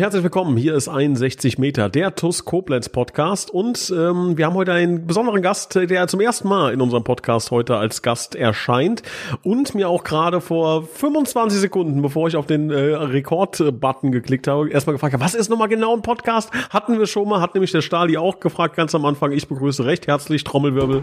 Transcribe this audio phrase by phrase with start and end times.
[0.00, 0.56] Herzlich willkommen.
[0.56, 3.50] Hier ist 61 Meter, der TUS Koblenz Podcast.
[3.50, 7.50] Und ähm, wir haben heute einen besonderen Gast, der zum ersten Mal in unserem Podcast
[7.50, 9.02] heute als Gast erscheint
[9.42, 14.70] und mir auch gerade vor 25 Sekunden, bevor ich auf den äh, Rekord-Button geklickt habe,
[14.70, 16.50] erstmal gefragt habe, was ist nochmal genau ein Podcast?
[16.70, 19.32] Hatten wir schon mal, hat nämlich der Stali auch gefragt ganz am Anfang.
[19.32, 21.02] Ich begrüße recht herzlich Trommelwirbel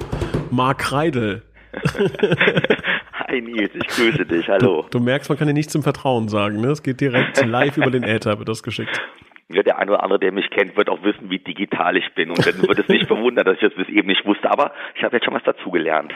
[0.49, 1.43] Mark Reidel.
[3.29, 4.83] Hi Nils, ich grüße dich, hallo.
[4.83, 6.67] Du, du merkst, man kann dir nicht zum Vertrauen sagen, ne?
[6.67, 9.01] Es geht direkt live über den Äther, wird das geschickt.
[9.49, 12.29] Ja, der eine oder andere, der mich kennt, wird auch wissen, wie digital ich bin.
[12.29, 14.49] Und dann wird es nicht verwundern, dass ich das bis eben nicht wusste.
[14.49, 16.13] Aber ich habe jetzt schon was dazugelernt.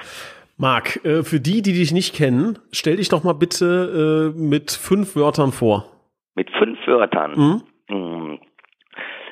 [0.58, 4.72] Marc, äh, für die, die dich nicht kennen, stell dich doch mal bitte äh, mit
[4.72, 5.86] fünf Wörtern vor.
[6.36, 7.32] Mit fünf Wörtern?
[7.36, 7.62] Mhm.
[7.90, 8.40] Hm.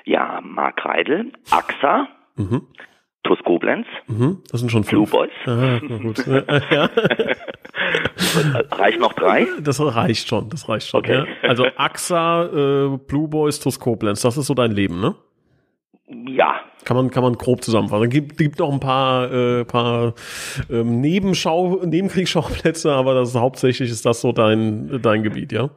[0.05, 2.67] Ja, Marc Reidel, AXA, mhm.
[3.23, 3.85] TuS Koblenz.
[4.07, 5.11] Mhm, das sind schon fünf.
[5.11, 5.31] Blue Boys.
[5.45, 6.25] Ah, gut.
[6.71, 6.89] ja.
[8.71, 9.47] Reicht noch drei?
[9.61, 10.99] Das reicht schon, das reicht schon.
[10.99, 11.25] Okay.
[11.43, 11.49] Ja.
[11.49, 15.15] Also AXA, äh, Blue Boys, TuS Koblenz, das ist so dein Leben, ne?
[16.27, 16.61] Ja.
[16.85, 18.05] Kann man, kann man grob zusammenfassen.
[18.05, 20.13] Es gibt, gibt noch ein paar, äh, paar
[20.69, 25.69] ähm, Nebenschau, Nebenkriegsschauplätze, aber das ist, hauptsächlich ist das so dein, dein Gebiet, ja?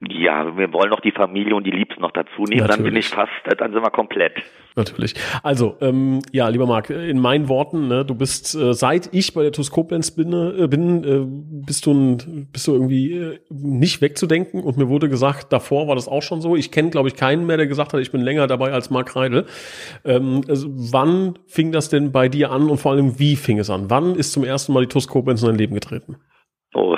[0.00, 3.08] Ja, wir wollen noch die Familie und die Liebsten noch dazu nehmen, dann bin ich
[3.08, 4.34] fast, dann sind wir komplett.
[4.74, 5.14] Natürlich.
[5.42, 9.42] Also, ähm, ja, lieber Marc, in meinen Worten, ne, du bist, äh, seit ich bei
[9.42, 11.24] der TuS Koblenz bin, äh, bin äh,
[11.66, 15.94] bist, du ein, bist du irgendwie äh, nicht wegzudenken und mir wurde gesagt, davor war
[15.94, 16.56] das auch schon so.
[16.56, 19.16] Ich kenne, glaube ich, keinen mehr, der gesagt hat, ich bin länger dabei als Marc
[19.16, 19.46] Reidel.
[20.04, 23.70] Ähm, also, wann fing das denn bei dir an und vor allem, wie fing es
[23.70, 23.88] an?
[23.88, 26.16] Wann ist zum ersten Mal die TuS Koblenz in dein Leben getreten?
[26.74, 26.94] Oh,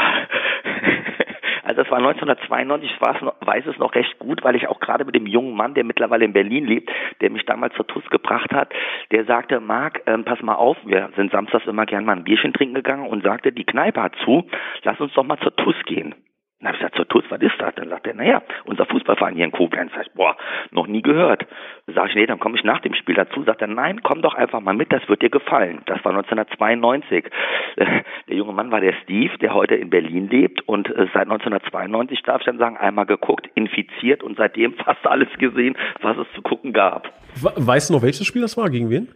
[2.03, 5.55] war 1992, ich weiß es noch recht gut, weil ich auch gerade mit dem jungen
[5.55, 8.73] Mann, der mittlerweile in Berlin lebt, der mich damals zur TUS gebracht hat,
[9.11, 12.53] der sagte, Marc, ähm, pass mal auf, wir sind samstags immer gern mal ein Bierchen
[12.53, 14.47] trinken gegangen und sagte, die Kneipe hat zu,
[14.83, 16.15] lass uns doch mal zur TUS gehen.
[16.61, 17.73] Dann habe ich gesagt, zur TUS, was ist das?
[17.77, 19.93] Dann sagt er, naja, unser Fußballverein hier in Koblenz.
[19.95, 20.37] Sag ich, boah,
[20.73, 21.47] noch nie gehört.
[21.87, 23.45] Sag ich, nee, dann komme ich nach dem Spiel dazu.
[23.45, 25.83] Sagt er, nein, komm doch einfach mal mit, das wird dir gefallen.
[25.87, 27.27] Das war 1992.
[28.29, 32.23] Der junge Mann war der Steve, der heute in Berlin lebt und äh, seit 1992,
[32.23, 36.43] darf ich dann sagen, einmal geguckt, infiziert und seitdem fast alles gesehen, was es zu
[36.43, 37.13] gucken gab.
[37.37, 38.69] Weißt du noch, welches Spiel das war?
[38.69, 39.15] Gegen wen?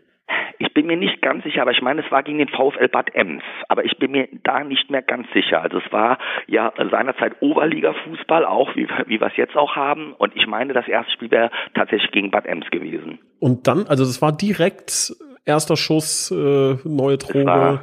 [0.62, 3.12] Ich bin mir nicht ganz sicher, aber ich meine, es war gegen den VfL Bad
[3.16, 3.42] Ems.
[3.68, 5.60] Aber ich bin mir da nicht mehr ganz sicher.
[5.60, 10.12] Also es war ja seinerzeit Oberliga-Fußball, auch wie, wie wir es jetzt auch haben.
[10.12, 13.18] Und ich meine, das erste Spiel wäre tatsächlich gegen Bad Ems gewesen.
[13.40, 15.12] Und dann, also es war direkt
[15.44, 17.80] erster Schuss, äh, neue Droge.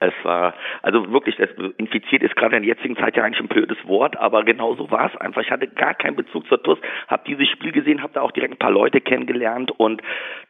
[0.00, 3.46] Es war, also wirklich, das infiziert ist gerade in der jetzigen Zeit ja eigentlich ein
[3.46, 5.40] blödes Wort, aber genau so war es einfach.
[5.40, 8.54] Ich hatte gar keinen Bezug zur TUS, habe dieses Spiel gesehen, habe da auch direkt
[8.54, 10.02] ein paar Leute kennengelernt und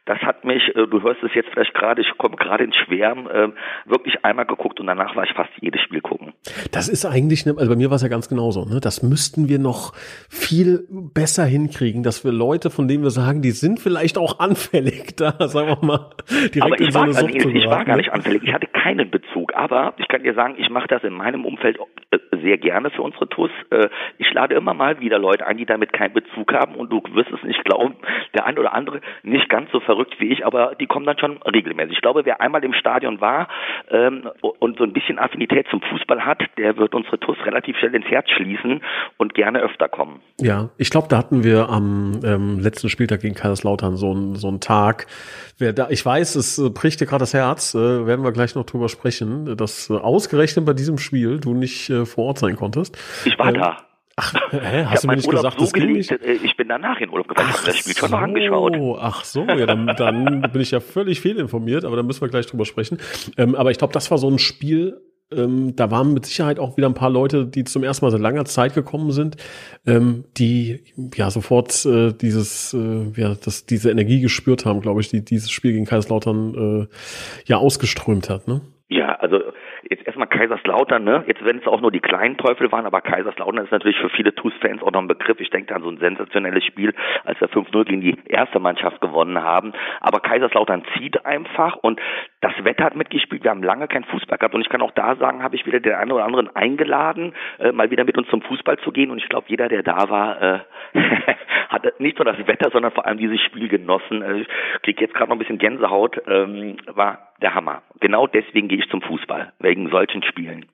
[0.05, 3.27] das hat mich, äh, du hörst es jetzt vielleicht gerade, ich komme gerade ins Schwärmen,
[3.27, 3.49] äh,
[3.85, 6.33] wirklich einmal geguckt und danach war ich fast jedes Spiel gucken.
[6.71, 8.79] Das ist eigentlich, ne, also bei mir war es ja ganz genauso, ne?
[8.81, 9.93] Das müssten wir noch
[10.27, 15.15] viel besser hinkriegen, dass wir Leute, von denen wir sagen, die sind vielleicht auch anfällig,
[15.17, 17.97] da sagen wir mal, direkt aber in so eine war, Sucht nee, Ich war gar
[17.97, 19.18] nicht anfällig, ich hatte keinen Bezug.
[19.53, 21.79] Aber ich kann dir sagen, ich mache das in meinem Umfeld
[22.11, 23.51] äh, sehr gerne für unsere TUS.
[23.69, 27.01] Äh, ich lade immer mal wieder Leute ein, die damit keinen Bezug haben und du
[27.13, 27.95] wirst es nicht glauben,
[28.33, 31.41] der eine oder andere nicht ganz so verrückt wie ich, aber die kommen dann schon
[31.43, 31.93] regelmäßig.
[31.93, 33.47] Ich glaube, wer einmal im Stadion war
[33.89, 37.95] ähm, und so ein bisschen Affinität zum Fußball hat, der wird unsere TUS relativ schnell
[37.95, 38.81] ins Herz schließen
[39.17, 40.21] und gerne öfter kommen.
[40.39, 44.49] Ja, ich glaube, da hatten wir am ähm, letzten Spieltag gegen Kaiserslautern so einen so
[44.59, 45.07] Tag.
[45.57, 48.65] Wer da, ich weiß, es bricht dir gerade das Herz, äh, werden wir gleich noch
[48.65, 49.08] drüber sprechen,
[49.57, 52.97] dass äh, ausgerechnet bei diesem Spiel du nicht äh, vor Ort sein konntest.
[53.25, 53.77] Ich war ähm, da.
[54.15, 54.85] Ach, hä?
[54.85, 57.27] hast du mir nicht Urlaub gesagt, so das gelegt, äh, Ich bin danach in Urlaub
[57.27, 57.47] gefahren.
[57.49, 58.75] Ich habe das Spiel so, schon noch angeschaut.
[58.99, 62.47] Ach so, ja, dann, dann bin ich ja völlig fehlinformiert, aber da müssen wir gleich
[62.47, 62.97] drüber sprechen.
[63.37, 64.99] Ähm, aber ich glaube, das war so ein Spiel,
[65.31, 68.21] ähm, da waren mit Sicherheit auch wieder ein paar Leute, die zum ersten Mal seit
[68.21, 69.37] langer Zeit gekommen sind,
[69.85, 70.83] ähm, die
[71.15, 75.51] ja sofort äh, dieses, äh, ja, das, diese Energie gespürt haben, glaube ich, die dieses
[75.51, 76.87] Spiel gegen Kaiserslautern äh,
[77.45, 78.47] ja ausgeströmt hat.
[78.47, 78.61] Ne?
[78.91, 79.53] Ja, also
[79.87, 81.23] jetzt erstmal Kaiserslautern, ne?
[81.27, 84.33] Jetzt wenn es auch nur die kleinen Teufel waren, aber Kaiserslautern ist natürlich für viele
[84.33, 85.39] TuS-Fans auch noch ein Begriff.
[85.39, 89.43] Ich denke an so ein sensationelles Spiel, als wir 5-0 gegen die erste Mannschaft gewonnen
[89.43, 89.73] haben.
[90.01, 92.01] Aber Kaiserslautern zieht einfach und
[92.41, 93.43] das Wetter hat mitgespielt.
[93.43, 95.79] Wir haben lange keinen Fußball gehabt und ich kann auch da sagen, habe ich wieder
[95.79, 99.19] den einen oder anderen eingeladen, äh, mal wieder mit uns zum Fußball zu gehen und
[99.19, 100.59] ich glaube, jeder, der da war, äh,
[101.69, 104.23] hat nicht nur das Wetter, sondern vor allem dieses Spiel genossen.
[104.23, 104.47] Äh, ich
[104.81, 106.19] kriege jetzt gerade noch ein bisschen Gänsehaut.
[106.27, 107.81] Ähm, war der Hammer.
[107.99, 110.65] Genau deswegen gehe ich zum Fußball, wegen solchen Spielen.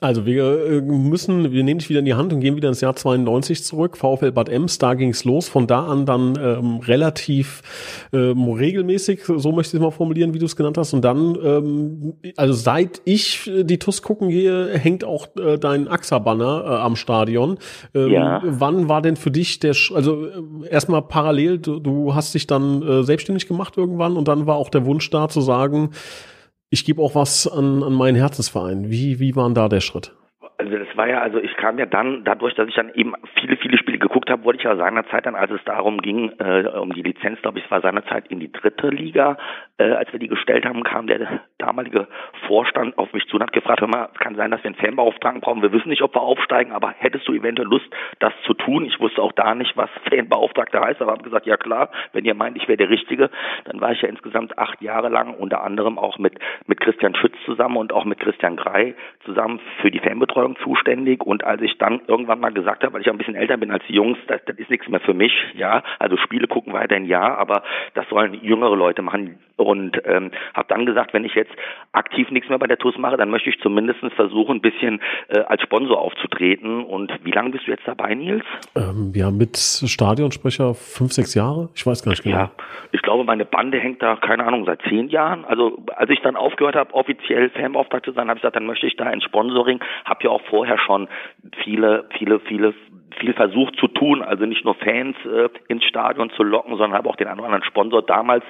[0.00, 2.80] Also wir äh, müssen, wir nehmen dich wieder in die Hand und gehen wieder ins
[2.80, 3.96] Jahr 92 zurück.
[3.96, 5.48] VfL Bad Ems, da ging's los.
[5.48, 7.62] Von da an dann ähm, relativ
[8.12, 10.92] ähm, regelmäßig, so möchte ich es mal formulieren, wie du es genannt hast.
[10.92, 16.64] Und dann, ähm, also seit ich die TUS gucken gehe, hängt auch äh, dein AXA-Banner
[16.64, 17.58] äh, am Stadion.
[17.94, 18.42] Ähm, ja.
[18.44, 22.82] Wann war denn für dich der, also äh, erstmal parallel, du, du hast dich dann
[22.82, 25.90] äh, selbstständig gemacht irgendwann und dann war auch der Wunsch da zu sagen,
[26.70, 28.90] ich gebe auch was an, an meinen Herzensverein.
[28.90, 30.12] Wie, wie war denn da der Schritt?
[30.60, 33.56] Also das war ja, also ich kam ja dann, dadurch, dass ich dann eben viele,
[33.56, 36.92] viele Spiele geguckt habe, wurde ich ja seinerzeit dann, als es darum ging, äh, um
[36.92, 39.38] die Lizenz, glaube ich, es war seinerzeit in die dritte Liga,
[39.78, 42.08] äh, als wir die gestellt haben, kam der damalige
[42.46, 44.74] Vorstand auf mich zu und hat gefragt, hör mal, es kann sein, dass wir einen
[44.74, 48.52] Fanbeauftragten brauchen, wir wissen nicht, ob wir aufsteigen, aber hättest du eventuell Lust, das zu
[48.52, 48.84] tun?
[48.84, 52.34] Ich wusste auch da nicht, was Fanbeauftragter heißt, aber habe gesagt, ja klar, wenn ihr
[52.34, 53.30] meint, ich wäre der Richtige,
[53.64, 56.34] dann war ich ja insgesamt acht Jahre lang, unter anderem auch mit,
[56.66, 61.24] mit Christian Schütz zusammen und auch mit Christian Grey zusammen für die Fanbetreuung Betreuung zuständig.
[61.24, 63.84] Und als ich dann irgendwann mal gesagt habe, weil ich ein bisschen älter bin als
[63.88, 67.34] die Jungs, das, das ist nichts mehr für mich, ja, also Spiele gucken weiterhin ja,
[67.36, 67.62] aber
[67.94, 71.52] das sollen jüngere Leute machen und ähm, habe dann gesagt, wenn ich jetzt
[71.92, 75.40] aktiv nichts mehr bei der TUS mache, dann möchte ich zumindest versuchen, ein bisschen äh,
[75.40, 78.44] als Sponsor aufzutreten und wie lange bist du jetzt dabei, Nils?
[78.76, 82.36] Ähm, ja, mit Stadionsprecher fünf, sechs Jahre, ich weiß gar nicht genau.
[82.36, 82.50] Ja,
[82.92, 86.36] ich glaube, meine Bande hängt da, keine Ahnung, seit zehn Jahren, also als ich dann
[86.36, 89.80] aufgehört habe, offiziell Fanbeauftragter zu sein, habe ich gesagt, dann möchte ich da ins Sponsoring,
[90.04, 91.08] habe ja auch vorher schon
[91.62, 92.74] viele, viele, viele
[93.18, 97.08] viel versucht zu tun, also nicht nur Fans äh, ins Stadion zu locken, sondern habe
[97.08, 98.44] auch den einen oder anderen Sponsor damals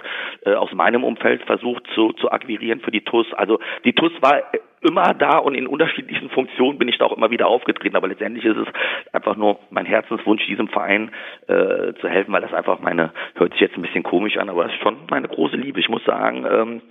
[0.45, 3.27] äh, aus meinem Umfeld versucht zu, zu akquirieren für die TUS.
[3.35, 4.43] Also die TUS war
[4.83, 7.97] immer da und in unterschiedlichen Funktionen bin ich da auch immer wieder aufgetreten.
[7.97, 8.69] Aber letztendlich ist es
[9.12, 11.11] einfach nur mein Herzenswunsch, diesem Verein
[11.49, 14.67] äh, zu helfen, weil das einfach meine, hört sich jetzt ein bisschen komisch an, aber
[14.67, 15.81] es ist schon meine große Liebe.
[15.81, 16.83] Ich muss sagen, ähm,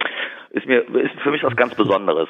[0.51, 2.29] ist mir ist für mich was ganz Besonderes.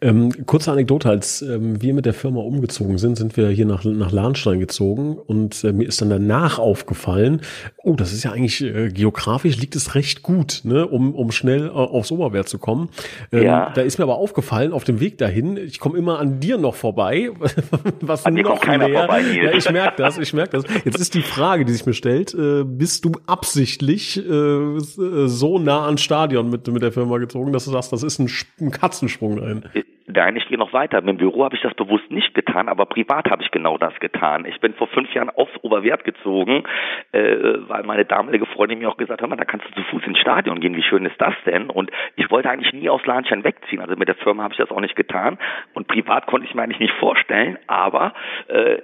[0.00, 3.84] Ähm, kurze Anekdote, als ähm, wir mit der Firma umgezogen sind, sind wir hier nach,
[3.84, 7.40] nach Lahnstein gezogen und äh, mir ist dann danach aufgefallen,
[7.78, 11.66] oh, das ist ja eigentlich äh, geografisch liegt es recht gut, ne, um, um schnell
[11.66, 12.90] äh, aufs Oberwert zu kommen.
[13.32, 13.70] Ähm, ja.
[13.74, 16.74] Da ist mir aber aufgefallen, auf dem Weg dahin, ich komme immer an dir noch
[16.74, 17.30] vorbei,
[18.00, 19.00] was an noch näher.
[19.00, 20.64] Vorbei, ja, ich merke das, ich merke das.
[20.84, 25.86] Jetzt ist die Frage, die sich mir stellt, äh, bist du absichtlich äh, so nah
[25.86, 28.30] ans Stadion mit, mit der Firma gezogen, dass du sagst, das ist ein,
[28.60, 29.84] ein Katzensprung Sprung ein.
[30.10, 30.98] Nein, ich gehe noch weiter.
[31.06, 34.46] Im Büro habe ich das bewusst nicht getan, aber privat habe ich genau das getan.
[34.46, 36.64] Ich bin vor fünf Jahren aufs Oberwert gezogen,
[37.12, 37.36] äh,
[37.68, 40.60] weil meine damalige Freundin mir auch gesagt hat, da kannst du zu Fuß ins Stadion
[40.60, 41.68] gehen, wie schön ist das denn?
[41.68, 43.82] Und ich wollte eigentlich nie aus Lahnstein wegziehen.
[43.82, 45.36] Also mit der Firma habe ich das auch nicht getan.
[45.74, 48.14] Und privat konnte ich mir eigentlich nicht vorstellen, aber
[48.48, 48.78] äh,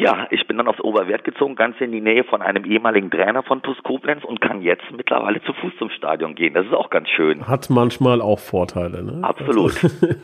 [0.00, 3.42] ja, ich bin dann aufs Oberwert gezogen, ganz in die Nähe von einem ehemaligen Trainer
[3.42, 6.54] von TuS Koblenz und kann jetzt mittlerweile zu Fuß zum Stadion gehen.
[6.54, 7.46] Das ist auch ganz schön.
[7.46, 9.18] Hat manchmal auch Vorteile, ne?
[9.22, 9.74] Absolut.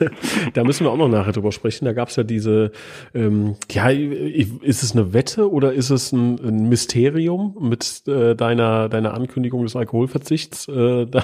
[0.55, 1.85] da müssen wir auch noch nachher drüber sprechen.
[1.85, 2.73] Da gab es ja diese,
[3.15, 8.89] ähm, ja, ist es eine Wette oder ist es ein, ein Mysterium mit äh, deiner,
[8.89, 10.69] deiner Ankündigung des Alkoholverzichts?
[10.69, 11.23] Äh, da,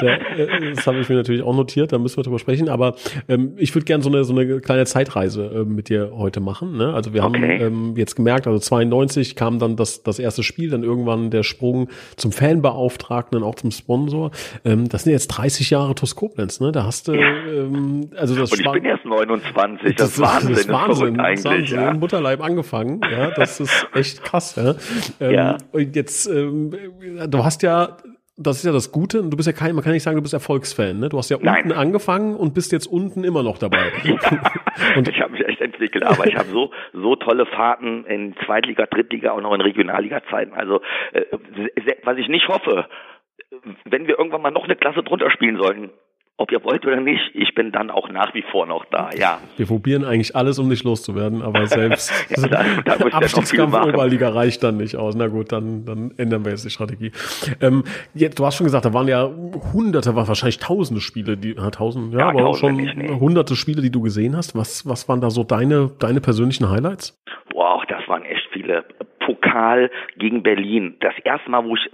[0.00, 2.68] da, äh, das habe ich mir natürlich auch notiert, da müssen wir drüber sprechen.
[2.68, 2.96] Aber
[3.28, 6.76] ähm, ich würde gerne so eine, so eine kleine Zeitreise äh, mit dir heute machen.
[6.76, 6.92] Ne?
[6.92, 7.60] Also wir okay.
[7.60, 11.42] haben ähm, jetzt gemerkt, also 92 kam dann das, das erste Spiel, dann irgendwann der
[11.42, 14.30] Sprung zum Fanbeauftragten, auch zum Sponsor.
[14.64, 16.72] Ähm, das sind jetzt 30 Jahre TuS Koblenz, ne?
[16.72, 20.52] Da hast du, ähm, also das Und ich bin erst 29, das, das ist Wahnsinn.
[20.52, 21.76] Das ist Wahnsinn, eigentlich, Wahnsinn.
[21.76, 21.90] Ja.
[21.90, 24.74] im Mutterleib angefangen, ja, das ist echt krass, ja.
[25.20, 25.58] Ähm, ja.
[25.72, 26.74] Und jetzt, ähm,
[27.28, 27.96] du hast ja
[28.38, 29.22] das ist ja das Gute.
[29.24, 31.00] Du bist ja kein, man kann nicht sagen, du bist Erfolgsfan.
[31.00, 31.08] Ne?
[31.08, 31.64] Du hast ja Nein.
[31.64, 33.90] unten angefangen und bist jetzt unten immer noch dabei.
[34.04, 34.16] ja,
[34.96, 38.86] und ich habe mich echt entwickelt, aber ich habe so so tolle Fahrten in Zweitliga,
[38.86, 40.54] Drittliga und auch in Regionalliga-Zeiten.
[40.54, 40.80] Also
[41.12, 41.24] äh,
[42.04, 42.88] was ich nicht hoffe,
[43.84, 45.90] wenn wir irgendwann mal noch eine Klasse drunter spielen sollten,
[46.38, 49.40] ob ihr wollt oder nicht, ich bin dann auch nach wie vor noch da, ja.
[49.56, 54.62] Wir probieren eigentlich alles, um nicht loszuwerden, aber selbst ja, da, da Abstiegskampf Oberliga reicht
[54.62, 55.16] dann nicht aus.
[55.16, 57.10] Na gut, dann, dann ändern wir jetzt die Strategie.
[57.60, 57.82] Ähm,
[58.14, 59.28] jetzt, du hast schon gesagt, da waren ja
[59.72, 63.08] hunderte, wahrscheinlich tausende Spiele, die, äh, tausend, ja, ja aber schon nicht, nee.
[63.08, 64.54] hunderte Spiele, die du gesehen hast.
[64.54, 67.20] Was, was waren da so deine, deine persönlichen Highlights?
[67.52, 68.37] Wow, das waren echt.
[69.28, 70.96] Pokal gegen Berlin.
[71.00, 71.90] Das erste Mal, wo ich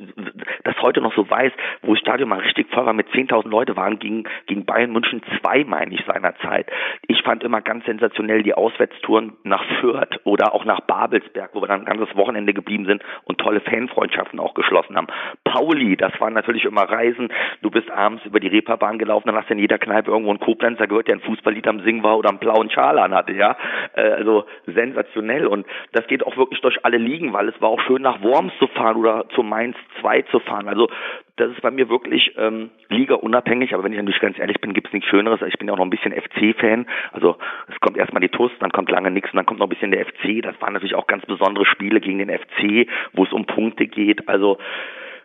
[0.62, 1.50] das heute noch so weiß,
[1.82, 5.20] wo das Stadion mal richtig voll war mit 10.000 Leute waren, gegen, gegen Bayern München
[5.40, 6.70] 2, meine ich, seinerzeit.
[7.08, 11.66] Ich fand immer ganz sensationell die Auswärtstouren nach Fürth oder auch nach Babelsberg, wo wir
[11.66, 15.08] dann ein ganzes Wochenende geblieben sind und tolle Fanfreundschaften auch geschlossen haben.
[15.42, 17.32] Pauli, das waren natürlich immer Reisen.
[17.62, 20.38] Du bist abends über die Reeperbahn gelaufen, dann hast du in jeder Kneipe irgendwo einen
[20.38, 23.56] Koblenzer gehört, der ein Fußballlied am Singen war oder einen blauen Schal hatte, ja.
[23.96, 27.68] Äh, also sensationell und das geht auch wirklich durch alle Ligen überlegen, weil es war
[27.68, 30.68] auch schön nach Worms zu fahren oder zu Mainz 2 zu fahren.
[30.68, 30.88] Also
[31.36, 34.72] das ist bei mir wirklich ähm, Liga unabhängig, aber wenn ich natürlich ganz ehrlich bin,
[34.72, 35.40] gibt es nichts Schöneres.
[35.42, 36.86] Ich bin ja auch noch ein bisschen FC-Fan.
[37.12, 37.36] Also
[37.68, 39.90] es kommt erstmal die TUS, dann kommt lange nichts und dann kommt noch ein bisschen
[39.90, 40.42] der FC.
[40.42, 44.28] Das waren natürlich auch ganz besondere Spiele gegen den FC, wo es um Punkte geht.
[44.28, 44.58] Also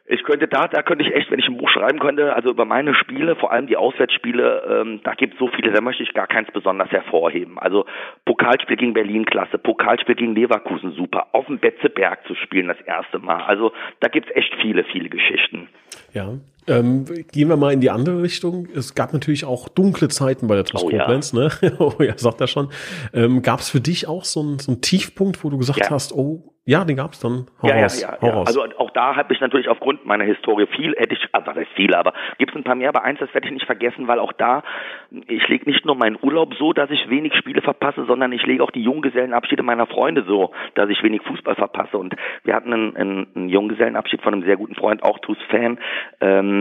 [0.09, 2.65] ich könnte da, da könnte ich echt, wenn ich ein Buch schreiben könnte, also über
[2.65, 6.13] meine Spiele, vor allem die Auswärtsspiele, ähm, da gibt es so viele, da möchte ich
[6.13, 7.59] gar keins besonders hervorheben.
[7.59, 7.85] Also
[8.25, 13.19] Pokalspiel gegen Berlin klasse, Pokalspiel gegen Leverkusen super, auf dem Betzeberg zu spielen das erste
[13.19, 13.43] Mal.
[13.43, 15.69] Also da gibt es echt viele, viele Geschichten.
[16.13, 16.33] Ja.
[16.69, 18.67] Ähm, gehen wir mal in die andere Richtung.
[18.73, 21.39] Es gab natürlich auch dunkle Zeiten bei der TuS oh, Koblenz, ja.
[21.39, 21.51] ne?
[21.79, 22.69] oh ja, sagt er schon.
[23.13, 25.89] Ähm, gab es für dich auch so einen so Tiefpunkt, wo du gesagt ja.
[25.89, 27.47] hast, oh, ja, den gab es dann.
[27.63, 28.43] Hau ja, raus, ja, ja, ja.
[28.43, 31.71] Also auch da habe ich natürlich aufgrund meiner Historie viel, hätte ich, also das ist
[31.75, 34.19] viel, aber gibt es ein paar mehr, aber eins, das werde ich nicht vergessen, weil
[34.19, 34.61] auch da,
[35.09, 38.63] ich lege nicht nur meinen Urlaub so, dass ich wenig Spiele verpasse, sondern ich lege
[38.63, 41.97] auch die Junggesellenabschiede meiner Freunde so, dass ich wenig Fußball verpasse.
[41.97, 45.79] Und wir hatten einen, einen, einen Junggesellenabschied von einem sehr guten Freund, auch TuS-Fan,
[46.21, 46.58] ähm,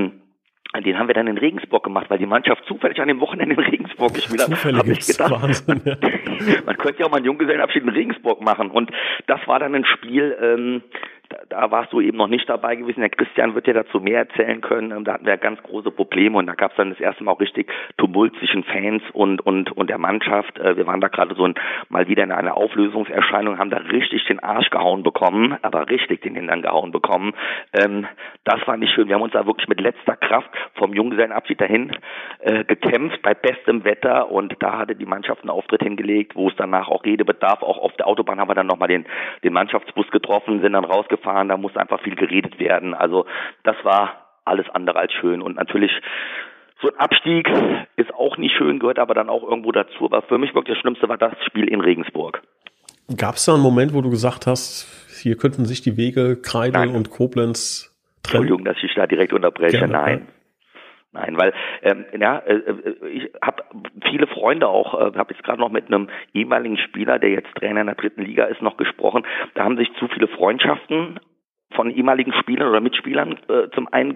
[0.84, 3.60] den haben wir dann in Regensburg gemacht, weil die Mannschaft zufällig an dem Wochenende in
[3.60, 4.48] Regensburg gespielt hat.
[4.48, 5.96] Zufällig hab ich gedacht, Wahnsinn, ja.
[6.66, 8.70] man könnte ja auch mal einen Junggesellenabschied in Regensburg machen.
[8.70, 8.90] Und
[9.26, 10.82] das war dann ein Spiel, ähm,
[11.49, 13.00] da, warst du eben noch nicht dabei gewesen.
[13.00, 14.92] Der Christian wird dir dazu mehr erzählen können.
[14.92, 17.32] Ähm, da hatten wir ganz große Probleme und da gab es dann das erste Mal
[17.32, 20.58] auch richtig Tumult zwischen Fans und und und der Mannschaft.
[20.58, 21.54] Äh, wir waren da gerade so ein,
[21.88, 26.35] mal wieder in einer Auflösungserscheinung, haben da richtig den Arsch gehauen bekommen, aber richtig den
[26.35, 27.35] Hintern gehauen bekommen.
[27.73, 28.06] Ähm,
[28.44, 29.08] das war nicht schön.
[29.08, 31.92] Wir haben uns da wirklich mit letzter Kraft vom Junggesellenabschied dahin
[32.40, 36.56] äh, gekämpft bei bestem Wetter und da hatte die Mannschaft einen Auftritt hingelegt, wo es
[36.56, 37.62] danach auch Redebedarf.
[37.62, 39.04] Auch auf der Autobahn haben wir dann nochmal den
[39.44, 42.94] den Mannschaftsbus getroffen, sind dann rausgefahren gefahren, da muss einfach viel geredet werden.
[42.94, 43.26] Also
[43.64, 45.92] das war alles andere als schön und natürlich
[46.80, 47.48] so ein Abstieg
[47.96, 50.04] ist auch nicht schön, gehört aber dann auch irgendwo dazu.
[50.04, 52.42] Aber für mich wirklich das Schlimmste war das Spiel in Regensburg.
[53.16, 54.87] Gab es da einen Moment, wo du gesagt hast,
[55.22, 56.94] hier könnten sich die Wege Kreide Nein.
[56.94, 58.44] und Koblenz trennen?
[58.44, 59.78] Entschuldigung, dass ich da direkt unterbreche.
[59.78, 60.28] Gerne, Nein.
[61.12, 63.62] Nein, weil ähm, ja, äh, äh ich habe
[64.10, 67.80] viele Freunde auch, äh, habe jetzt gerade noch mit einem ehemaligen Spieler, der jetzt Trainer
[67.80, 69.24] in der dritten Liga ist, noch gesprochen.
[69.54, 71.18] Da haben sich zu viele Freundschaften
[71.72, 74.14] von ehemaligen Spielern oder Mitspielern äh, zum einen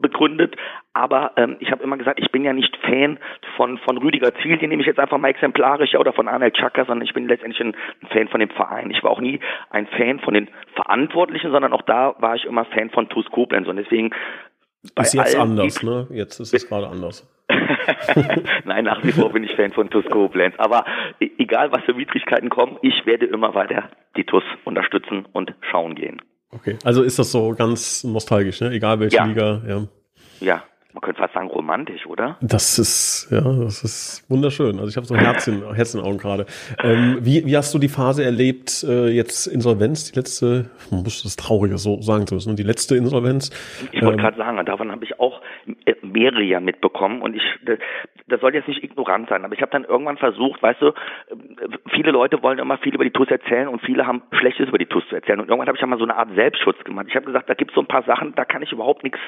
[0.00, 0.56] begründet,
[0.92, 3.18] aber ähm, ich habe immer gesagt, ich bin ja nicht Fan
[3.56, 6.52] von von Rüdiger Ziel, den nehme ich jetzt einfach mal exemplarisch, ja, oder von Arnel
[6.52, 8.90] Chaka, sondern ich bin letztendlich ein, ein, Fan von dem Verein.
[8.90, 12.64] Ich war auch nie ein Fan von den Verantwortlichen, sondern auch da war ich immer
[12.66, 14.10] Fan von TuS Koblenz und deswegen
[14.96, 16.06] ist jetzt anders, ne?
[16.10, 17.26] Jetzt ist es gerade anders.
[18.64, 20.54] Nein, nach wie vor bin ich Fan von TUS Koblenz.
[20.58, 20.84] Aber
[21.20, 25.94] e-, egal, was für Widrigkeiten kommen, ich werde immer weiter die TUS unterstützen und schauen
[25.94, 26.22] gehen.
[26.50, 28.70] Okay, also ist das so ganz nostalgisch, ne?
[28.70, 29.24] Egal welche ja.
[29.24, 29.86] Liga, ja.
[30.40, 30.64] Ja,
[30.94, 32.36] man könnte fast sagen romantisch, oder?
[32.40, 34.78] Das ist, ja, das ist wunderschön.
[34.78, 36.46] Also ich habe so Herz in, Herz in Augen gerade.
[36.82, 41.24] Ähm, wie, wie hast du die Phase erlebt, äh, jetzt Insolvenz, die letzte, man muss
[41.24, 43.50] das Traurige so sagen zu müssen, die letzte Insolvenz?
[43.90, 45.42] Ich wollte ähm, gerade sagen, davon habe ich auch
[46.02, 47.42] mehrere ja mitbekommen und ich,
[48.28, 50.92] das soll jetzt nicht ignorant sein, aber ich habe dann irgendwann versucht, weißt du,
[51.90, 54.86] viele Leute wollen immer viel über die TUS erzählen und viele haben Schlechtes über die
[54.86, 57.06] TUS zu erzählen und irgendwann habe ich ja mal so eine Art Selbstschutz gemacht.
[57.08, 59.18] Ich habe gesagt, da gibt es so ein paar Sachen, da kann ich überhaupt nichts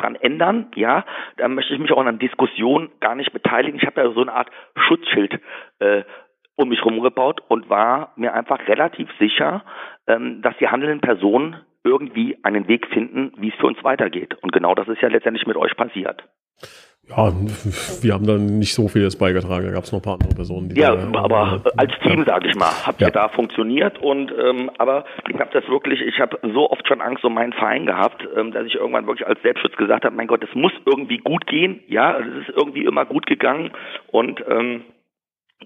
[0.00, 1.04] dran ändern, ja,
[1.36, 3.78] da möchte ich mich auch an Diskussion gar nicht beteiligen.
[3.78, 5.40] Ich habe ja so eine Art Schutzschild
[5.78, 6.02] äh,
[6.56, 9.64] um mich herum gebaut und war mir einfach relativ sicher,
[10.06, 14.36] ähm, dass die handelnden Personen irgendwie einen Weg finden, wie es für uns weitergeht.
[14.42, 16.22] Und genau das ist ja letztendlich mit euch passiert.
[17.10, 17.32] Ja,
[18.02, 19.66] wir haben dann nicht so viel jetzt beigetragen.
[19.66, 20.68] Da gab es noch ein paar andere Personen.
[20.68, 22.26] Die ja, da, aber äh, als Team, ja.
[22.26, 23.08] sage ich mal, habt ja.
[23.08, 23.98] ihr da funktioniert.
[24.00, 27.52] Und ähm, aber ich habe das wirklich, ich habe so oft schon Angst um meinen
[27.52, 30.72] Verein gehabt, ähm, dass ich irgendwann wirklich als Selbstschutz gesagt habe: Mein Gott, es muss
[30.86, 31.80] irgendwie gut gehen.
[31.88, 33.70] Ja, es ist irgendwie immer gut gegangen.
[34.10, 34.82] Und ähm,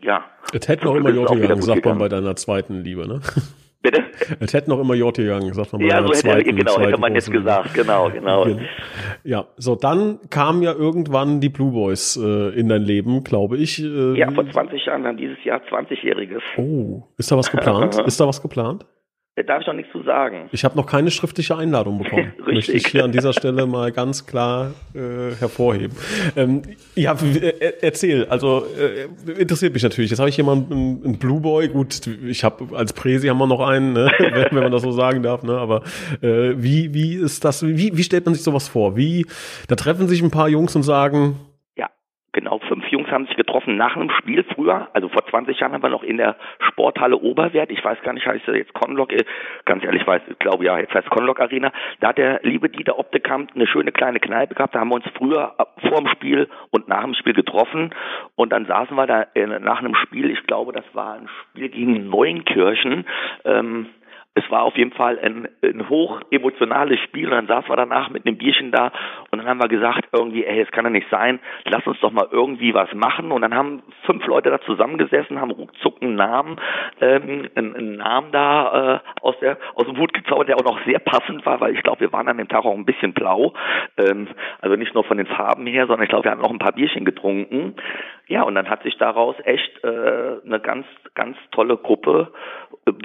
[0.03, 0.25] ja.
[0.53, 3.21] Es hätte noch immer Jotti gegangen, sagt man bei deiner zweiten Liebe, ne?
[3.85, 4.03] Bitte?
[4.41, 5.89] Es hätte noch immer J gegangen, sagt man mal.
[5.89, 8.47] Ja, so hätte, zweiten, genau, hätte man jetzt gesagt, genau, genau.
[9.25, 13.79] Ja, so dann kamen ja irgendwann die Blue Boys äh, in dein Leben, glaube ich.
[13.85, 16.41] Äh, ja, vor 20 Jahren, dann dieses Jahr 20-jähriges.
[16.57, 17.99] Oh, ist da was geplant?
[18.07, 18.87] ist da was geplant?
[19.37, 20.49] Da darf ich noch nichts zu sagen.
[20.53, 22.33] Ich habe noch keine schriftliche Einladung bekommen.
[22.39, 22.55] Richtig.
[22.55, 25.97] Möchte ich hier an dieser Stelle mal ganz klar äh, hervorheben.
[26.37, 26.63] Ähm,
[26.95, 28.27] ja, äh, erzähl.
[28.27, 29.09] Also äh,
[29.41, 30.11] interessiert mich natürlich.
[30.11, 31.67] Jetzt habe ich hier mal einen, einen Blue Boy.
[31.67, 34.09] Gut, ich habe als Präsi haben wir noch einen, ne?
[34.53, 35.43] wenn man das so sagen darf.
[35.43, 35.59] Ne?
[35.59, 35.83] Aber
[36.23, 37.67] äh, wie wie ist das?
[37.67, 38.97] Wie wie stellt man sich sowas vor?
[38.97, 39.27] Wie
[39.67, 41.41] da treffen sich ein paar Jungs und sagen,
[42.35, 44.89] Genau, fünf haben sich getroffen nach einem Spiel früher.
[44.93, 47.71] Also vor 20 Jahren haben wir noch in der Sporthalle Oberwert.
[47.71, 49.13] Ich weiß gar nicht, heißt das jetzt Conlock?
[49.13, 49.25] Äh,
[49.65, 51.73] ganz ehrlich, weiß, ich glaube ja, jetzt heißt Conlock Arena.
[52.01, 54.75] Da hat der liebe Dieter Optekamp eine schöne kleine Kneipe gehabt.
[54.75, 57.95] Da haben wir uns früher äh, vor dem Spiel und nach dem Spiel getroffen.
[58.37, 59.27] Und dann saßen wir da
[59.61, 60.31] nach einem Spiel.
[60.31, 63.07] Ich glaube, das war ein Spiel gegen Neunkirchen.
[63.45, 63.87] Ähm,
[64.35, 67.27] es war auf jeden Fall ein, ein hoch emotionales Spiel.
[67.27, 68.91] Und dann saßen wir danach mit einem Bierchen da.
[69.31, 72.11] Und dann haben wir gesagt, irgendwie, ey, es kann ja nicht sein, lass uns doch
[72.11, 73.31] mal irgendwie was machen.
[73.31, 76.61] Und dann haben fünf Leute da zusammengesessen, haben ruckzuck einen Namen,
[77.01, 80.85] ähm, einen, einen Namen da äh, aus der aus dem Hut gezaubert, der auch noch
[80.85, 83.55] sehr passend war, weil ich glaube, wir waren an dem Tag auch ein bisschen blau,
[83.97, 84.29] ähm,
[84.61, 86.73] also nicht nur von den Farben her, sondern ich glaube, wir haben noch ein paar
[86.73, 87.77] Bierchen getrunken.
[88.27, 92.33] Ja, und dann hat sich daraus echt äh, eine ganz, ganz tolle Gruppe,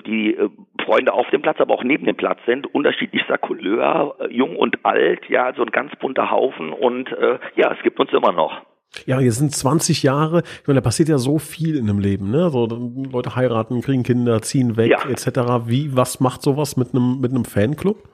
[0.06, 0.50] die äh,
[0.84, 4.86] Freunde auf dem Platz, aber auch neben dem Platz sind, unterschiedlichster Couleur, äh, jung und
[4.86, 8.32] alt, ja, so also ein ganz bunter Haufen und äh, ja, es gibt uns immer
[8.32, 8.62] noch.
[9.06, 12.32] Ja, jetzt sind 20 Jahre, ich meine, da passiert ja so viel in einem Leben,
[12.32, 12.50] ne?
[12.50, 12.66] So
[13.12, 15.08] Leute heiraten, kriegen Kinder, ziehen weg, ja.
[15.08, 15.68] etc.
[15.68, 18.10] Wie, was macht sowas mit einem mit einem Fanclub?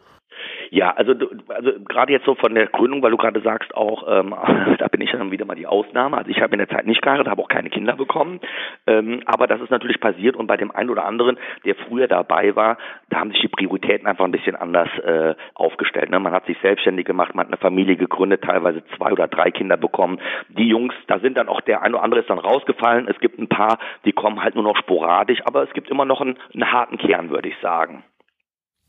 [0.71, 1.13] Ja, also
[1.49, 4.35] also gerade jetzt so von der Gründung, weil du gerade sagst auch, ähm,
[4.77, 6.17] da bin ich dann wieder mal die Ausnahme.
[6.17, 8.39] Also ich habe in der Zeit nicht geheiratet, habe auch keine Kinder bekommen,
[8.87, 12.55] ähm, aber das ist natürlich passiert und bei dem einen oder anderen, der früher dabei
[12.55, 12.77] war,
[13.09, 16.09] da haben sich die Prioritäten einfach ein bisschen anders äh, aufgestellt.
[16.09, 16.19] Ne?
[16.19, 19.77] Man hat sich selbstständig gemacht, man hat eine Familie gegründet, teilweise zwei oder drei Kinder
[19.77, 20.19] bekommen.
[20.49, 23.07] Die Jungs, da sind dann auch der ein oder andere ist dann rausgefallen.
[23.07, 26.21] Es gibt ein paar, die kommen halt nur noch sporadisch, aber es gibt immer noch
[26.21, 28.03] einen, einen harten Kern, würde ich sagen.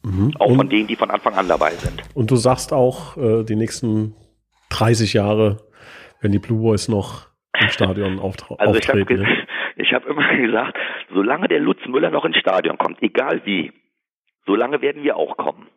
[0.07, 0.33] Mhm.
[0.39, 2.03] Auch und, von denen, die von Anfang an dabei sind.
[2.15, 4.15] Und du sagst auch, äh, die nächsten
[4.71, 5.59] 30 Jahre
[6.21, 7.29] wenn die Blue Boys noch
[7.61, 8.61] im Stadion auftreten.
[8.61, 9.01] Also ich habe
[9.79, 10.77] hab immer gesagt,
[11.13, 13.73] solange der Lutz Müller noch ins Stadion kommt, egal wie,
[14.47, 15.69] solange werden wir auch kommen.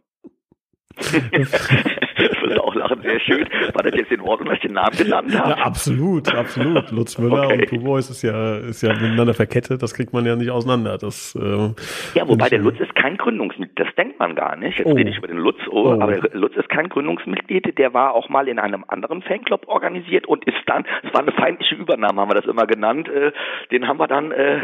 [2.41, 3.47] würde auch lachen, sehr schön.
[3.73, 5.51] War das jetzt in Ordnung, dass ich den Namen genannt habe?
[5.51, 6.91] Ja, absolut, absolut.
[6.91, 7.53] Lutz Müller okay.
[7.53, 10.97] und Blue Boys ist ja, ist ja miteinander verkettet, das kriegt man ja nicht auseinander.
[10.97, 11.73] Das, äh,
[12.17, 14.79] ja, wobei der Lutz ist kein Gründungsmitglied, das denkt man gar nicht.
[14.79, 14.93] Jetzt oh.
[14.93, 16.01] rede ich über den Lutz, oh, oh.
[16.01, 20.45] aber Lutz ist kein Gründungsmitglied, der war auch mal in einem anderen Fanclub organisiert und
[20.45, 23.31] ist dann, es war eine feindliche Übernahme, haben wir das immer genannt, äh,
[23.71, 24.59] den haben wir dann äh,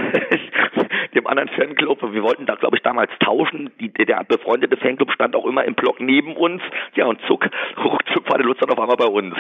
[1.15, 5.35] dem anderen Fanclub, wir wollten da glaube ich damals tauschen, die, der befreundete Fanclub stand
[5.35, 6.61] auch immer im Block neben uns,
[6.95, 7.44] ja und zuck,
[7.77, 9.35] ruckzuck war der Lutz dann auf einmal bei uns.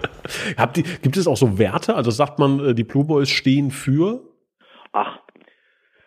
[0.56, 3.70] Habt ihr, gibt es auch so Werte, also sagt man, äh, die Blue Boys stehen
[3.70, 4.20] für?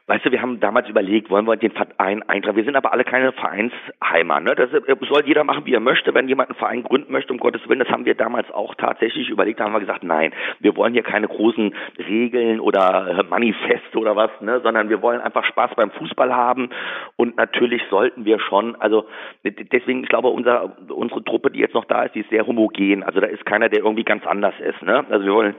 [0.08, 2.56] Weißt du, wir haben damals überlegt, wollen wir den Verein eintragen.
[2.56, 4.40] Wir sind aber alle keine Vereinsheimer.
[4.40, 4.54] Ne?
[4.54, 6.14] Das soll jeder machen, wie er möchte.
[6.14, 9.30] Wenn jemand einen Verein gründen möchte, um Gottes Willen, das haben wir damals auch tatsächlich
[9.30, 9.60] überlegt.
[9.60, 14.16] Da haben wir gesagt, nein, wir wollen hier keine großen Regeln oder äh, Manifeste oder
[14.16, 14.62] was, ne?
[14.62, 16.70] sondern wir wollen einfach Spaß beim Fußball haben.
[17.16, 19.08] Und natürlich sollten wir schon, also
[19.44, 23.02] deswegen, ich glaube, unser, unsere Truppe, die jetzt noch da ist, die ist sehr homogen.
[23.02, 24.84] Also da ist keiner, der irgendwie ganz anders ist.
[24.84, 25.04] Ne?
[25.10, 25.56] Also wir wollen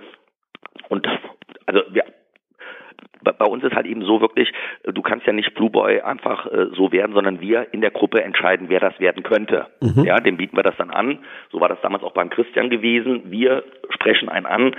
[0.88, 1.09] und
[1.66, 2.05] also wir
[3.23, 4.53] bei uns ist halt eben so wirklich,
[4.85, 7.91] äh, du kannst ja nicht Blue Boy einfach äh, so werden, sondern wir in der
[7.91, 9.67] Gruppe entscheiden, wer das werden könnte.
[9.81, 10.05] Mhm.
[10.05, 11.19] Ja, dem bieten wir das dann an.
[11.51, 13.23] So war das damals auch beim Christian gewesen.
[13.31, 14.77] Wir sprechen einen an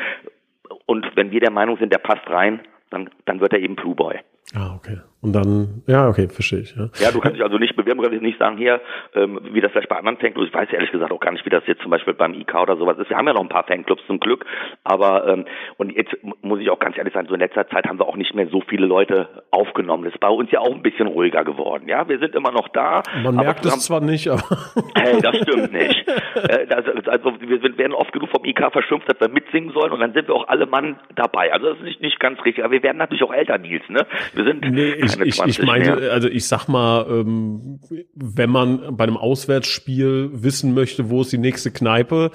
[0.86, 3.96] und wenn wir der Meinung sind, der passt rein, dann, dann wird er eben Blue
[3.96, 4.20] Boy.
[4.56, 4.98] Ah, okay.
[5.28, 6.74] Und dann, ja, okay, verstehe ich.
[6.74, 6.88] Ja.
[7.00, 8.80] ja, du kannst dich also nicht bewerben, kannst nicht sagen, hier,
[9.14, 11.50] ähm, wie das vielleicht bei anderen Fanclubs, ich weiß ehrlich gesagt auch gar nicht, wie
[11.50, 13.10] das jetzt zum Beispiel beim IK oder sowas ist.
[13.10, 14.46] Wir haben ja noch ein paar Fanclubs zum Glück,
[14.86, 15.44] aber ähm,
[15.76, 18.16] und jetzt muss ich auch ganz ehrlich sagen, so in letzter Zeit haben wir auch
[18.16, 20.06] nicht mehr so viele Leute aufgenommen.
[20.06, 21.90] Das ist bei uns ja auch ein bisschen ruhiger geworden.
[21.90, 23.04] Ja, wir sind immer noch da.
[23.22, 24.44] Man merkt es zwar nicht, aber.
[24.96, 26.08] Hey, das stimmt nicht.
[26.36, 30.00] Äh, also, also wir werden oft genug vom IK verschimpft, dass wir mitsingen sollen und
[30.00, 31.52] dann sind wir auch alle Mann dabei.
[31.52, 32.64] Also das ist nicht, nicht ganz richtig.
[32.64, 34.06] Aber wir werden natürlich auch älter, Nils, ne?
[34.34, 36.12] Wir sind nee, ich, ich, ich meine, mehr.
[36.12, 37.80] also ich sag mal, ähm,
[38.16, 42.32] wenn man bei einem Auswärtsspiel wissen möchte, wo ist die nächste Kneipe,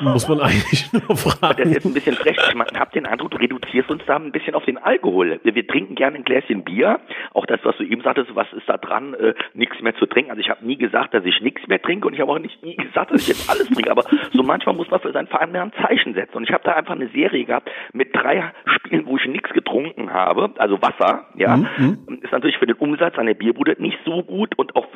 [0.00, 1.58] muss man eigentlich nur fragen.
[1.58, 2.36] Das ist jetzt ein bisschen frech.
[2.36, 5.40] Ich habe den Eindruck, du reduzierst uns da ein bisschen auf den Alkohol.
[5.42, 7.00] Wir trinken gerne ein Gläschen Bier.
[7.34, 10.30] Auch das, was du eben sagtest, was ist da dran, äh, nichts mehr zu trinken.
[10.30, 12.62] Also ich habe nie gesagt, dass ich nichts mehr trinke und ich habe auch nicht
[12.62, 13.90] nie gesagt, dass ich jetzt alles trinke.
[13.90, 16.36] Aber so manchmal muss man für seinen Verein mehr ein Zeichen setzen.
[16.36, 20.12] Und ich habe da einfach eine Serie gehabt mit drei Spielen, wo ich nichts getrunken
[20.12, 21.56] habe, also Wasser, ja.
[21.56, 22.15] Mhm.
[22.22, 24.86] Ist natürlich für den Umsatz an der Bierbude nicht so gut und auch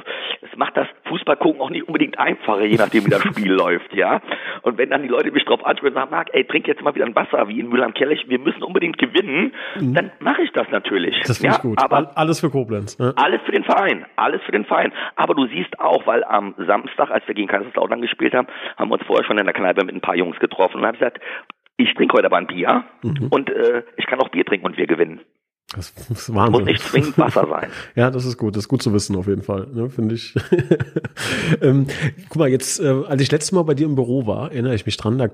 [0.43, 4.21] es macht das Fußballgucken auch nicht unbedingt einfacher, je nachdem wie das Spiel läuft, ja.
[4.63, 6.95] Und wenn dann die Leute mich drauf ansprechen und sagen, Marc, ey, trink jetzt mal
[6.95, 9.95] wieder ein Wasser wie in Mühlheim Kellerich, wir müssen unbedingt gewinnen, mhm.
[9.95, 11.21] dann mache ich das natürlich.
[11.27, 11.83] Das finde ja, ich gut.
[11.83, 12.99] Aber alles für Koblenz.
[12.99, 13.13] Ne?
[13.17, 14.93] Alles für den Verein, alles für den Verein.
[15.17, 18.95] Aber du siehst auch, weil am Samstag, als wir gegen Kaiserslautern gespielt haben, haben wir
[18.95, 21.21] uns vorher schon in der Kneipe mit ein paar Jungs getroffen und haben gesagt,
[21.77, 23.29] ich trinke heute aber ein Bier mhm.
[23.31, 25.21] und äh, ich kann auch Bier trinken und wir gewinnen.
[25.75, 26.65] Das ist Wahnsinn.
[26.65, 27.71] Muss nicht zwingend Wasser sein.
[27.95, 28.57] ja, das ist gut.
[28.57, 30.35] Das ist gut zu wissen auf jeden Fall, ne, finde ich.
[31.63, 31.87] ähm,
[32.29, 34.85] guck mal, jetzt, äh, als ich letztes Mal bei dir im Büro war, erinnere ich
[34.85, 35.29] mich dran, da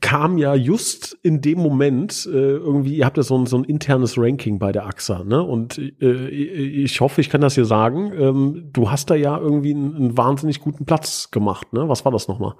[0.00, 3.64] kam ja just in dem Moment äh, irgendwie, ihr habt ja so ein, so ein
[3.64, 5.42] internes Ranking bei der AXA, ne?
[5.42, 8.12] Und äh, ich hoffe, ich kann das hier sagen.
[8.16, 11.88] Ähm, du hast da ja irgendwie einen, einen wahnsinnig guten Platz gemacht, ne?
[11.88, 12.54] Was war das nochmal?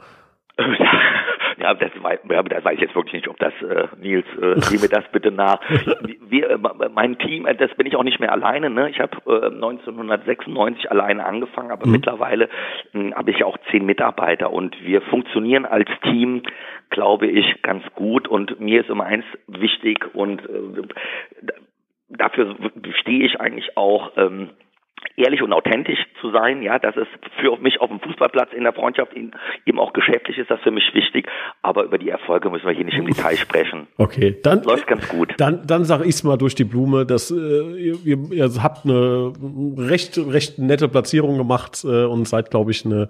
[1.60, 4.88] Ja, das, das weiß ich jetzt wirklich nicht, ob das, äh, Nils, äh, sieh mir
[4.88, 5.60] das bitte nach.
[6.30, 6.58] Wir, äh,
[6.92, 8.70] mein Team, äh, das bin ich auch nicht mehr alleine.
[8.70, 8.88] Ne?
[8.88, 11.92] Ich habe äh, 1996 alleine angefangen, aber mhm.
[11.92, 12.48] mittlerweile
[12.94, 16.42] äh, habe ich auch zehn Mitarbeiter und wir funktionieren als Team,
[16.88, 18.26] glaube ich, ganz gut.
[18.26, 20.82] Und mir ist immer eins wichtig und äh,
[22.08, 22.56] dafür
[23.00, 24.12] stehe ich eigentlich auch.
[24.16, 24.50] Ähm,
[25.16, 27.08] ehrlich und authentisch zu sein, ja, das ist
[27.40, 29.12] für mich auf dem Fußballplatz in der Freundschaft
[29.66, 31.28] eben auch geschäftlich ist das für mich wichtig,
[31.62, 33.86] aber über die Erfolge müssen wir hier nicht im Detail sprechen.
[33.98, 35.34] Okay, dann läuft ganz gut.
[35.38, 39.32] Dann dann sage ich's mal durch die Blume, dass äh, ihr, ihr habt eine
[39.76, 43.08] recht recht nette Platzierung gemacht äh, und seid glaube ich eine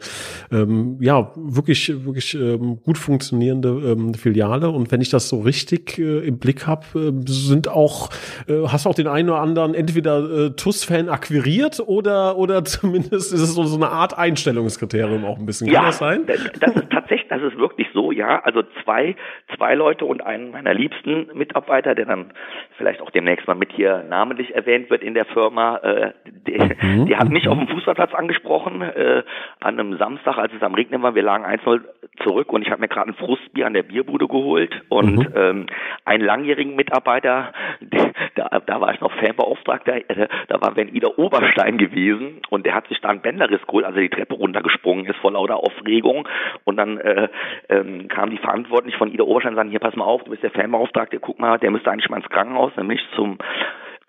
[0.53, 5.99] ähm, ja, wirklich wirklich ähm, gut funktionierende ähm, Filiale und wenn ich das so richtig
[5.99, 8.11] äh, im Blick habe, äh, sind auch
[8.49, 13.33] äh, hast auch den einen oder anderen entweder äh, TUS Fan akquiriert oder, oder zumindest
[13.33, 15.67] ist es so, so eine Art Einstellungskriterium auch ein bisschen.
[15.67, 16.27] Kann ja, das sein?
[16.27, 18.41] Das, das ist tatsächlich, das ist wirklich so, ja.
[18.41, 19.15] Also zwei,
[19.57, 22.33] zwei Leute und einen meiner liebsten Mitarbeiter, der dann
[22.77, 27.07] vielleicht auch demnächst mal mit hier namentlich erwähnt wird in der Firma, äh, der, mhm.
[27.07, 29.23] der hat mich auf dem Fußballplatz angesprochen, äh,
[29.61, 31.15] an einem Samstag, als es am Regnen war.
[31.15, 31.83] Wir lagen 1-0
[32.25, 35.33] zurück und ich habe mir gerade ein Frustbier an der Bierbude geholt und mhm.
[35.37, 35.67] ähm,
[36.05, 41.09] einen langjährigen Mitarbeiter, der, da, da war ich noch Fanbeauftragter, äh, da war wenn Ida
[41.17, 45.07] Oberstein gewesen und der hat sich da einen Bänderriss geholt, als er die Treppe runtergesprungen
[45.07, 46.27] ist vor lauter Aufregung
[46.65, 47.20] und dann äh,
[47.69, 50.43] ähm, kam die Verantwortliche von Ida Oberstein und sagten, hier pass mal auf, du bist
[50.43, 53.39] der Fanbeauftragte, guck mal, der müsste eigentlich mal ins Krankenhaus, nämlich zum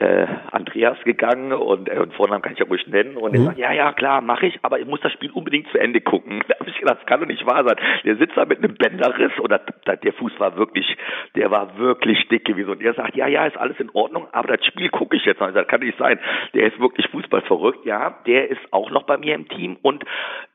[0.02, 3.40] äh, Andreas gegangen und äh, Vornamen kann ich ja ruhig nennen und mhm.
[3.40, 6.02] er sagt, ja, ja, klar, mache ich, aber ich muss das Spiel unbedingt zu Ende
[6.02, 6.42] gucken.
[6.52, 7.78] Da habe ich gedacht, das kann doch nicht wahr sein.
[8.04, 10.98] Der sitzt da mit einem Bänderriss oder der Fuß war wirklich,
[11.36, 14.58] der war wirklich dick gewesen und er sagt, ja, ja, ist alles in Ordnung, aber
[14.58, 15.48] das Spiel gucke ich jetzt noch.
[15.48, 16.20] Ich sage, kann nicht sein.
[16.54, 17.86] Der ist wirklich Fußball verrückt.
[17.86, 20.04] Ja, der ist auch noch bei mir im Team und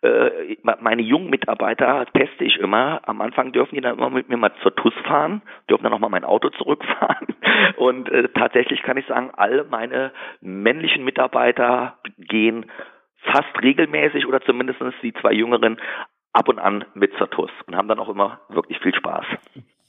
[0.02, 3.00] äh, meine jungen Mitarbeiter teste ich immer.
[3.06, 6.11] Am Anfang dürfen die dann immer mit mir mal zur TUS fahren, dürfen dann nochmal
[6.11, 7.28] mein Auto zurückfahren
[7.76, 12.66] und äh, tatsächlich kann ich sagen, alle meine männlichen Mitarbeiter gehen
[13.33, 15.79] fast regelmäßig oder zumindest die zwei jüngeren
[16.33, 19.25] ab und an mit zur TUS und haben dann auch immer wirklich viel Spaß.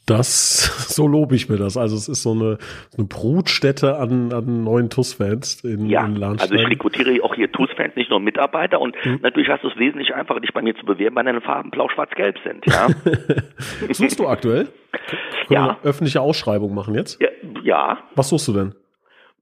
[0.08, 1.76] Das, so lobe ich mir das.
[1.76, 2.58] Also es ist so eine,
[2.98, 6.50] eine Brutstätte an, an neuen TUS-Fans in, ja, in Lahnstein.
[6.50, 9.20] Also ich rekrutiere auch hier TUS-Fans, nicht nur Mitarbeiter und mhm.
[9.22, 11.90] natürlich hast du es wesentlich einfacher, dich bei mir zu bewerben, weil deine Farben blau,
[11.90, 12.66] schwarz, gelb sind.
[12.66, 12.88] Ja.
[13.92, 14.70] Suchst du aktuell?
[15.48, 15.78] Können ja.
[15.84, 17.22] öffentliche Ausschreibung machen jetzt?
[17.22, 17.30] Ja,
[17.64, 17.98] ja.
[18.16, 18.76] Was suchst du denn?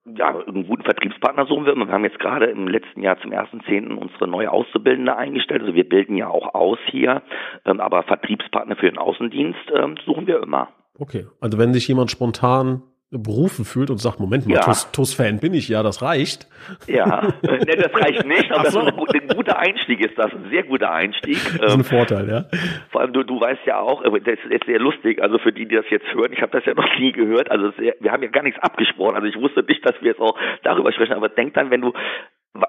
[0.06, 1.76] Ja, einen guten Vertriebspartner suchen wir.
[1.76, 5.62] Wir haben jetzt gerade im letzten Jahr zum ersten Zehnten unsere neue Auszubildende eingestellt.
[5.62, 7.24] Also wir bilden ja auch aus hier,
[7.66, 10.70] ähm, aber Vertriebspartner für den Außendienst ähm, suchen wir immer.
[10.98, 14.74] Okay, also wenn sich jemand spontan berufen fühlt und sagt, Moment mal, ja.
[14.92, 16.48] TUS-Fan bin ich, ja, das reicht.
[16.88, 18.82] Ja, ne, das reicht nicht, aber so.
[18.82, 21.38] das ist ein, ein, guter Einstieg ist das, ein sehr guter Einstieg.
[21.56, 22.46] Das ist ein ähm, Vorteil, ja.
[22.92, 25.54] Vor allem, du, du weißt ja auch, äh, das ist jetzt sehr lustig, also für
[25.54, 28.24] die, die das jetzt hören, ich habe das ja noch nie gehört, also wir haben
[28.24, 31.30] ja gar nichts abgesprochen, also ich wusste nicht, dass wir jetzt auch darüber sprechen, aber
[31.30, 31.94] denk dann, wenn du,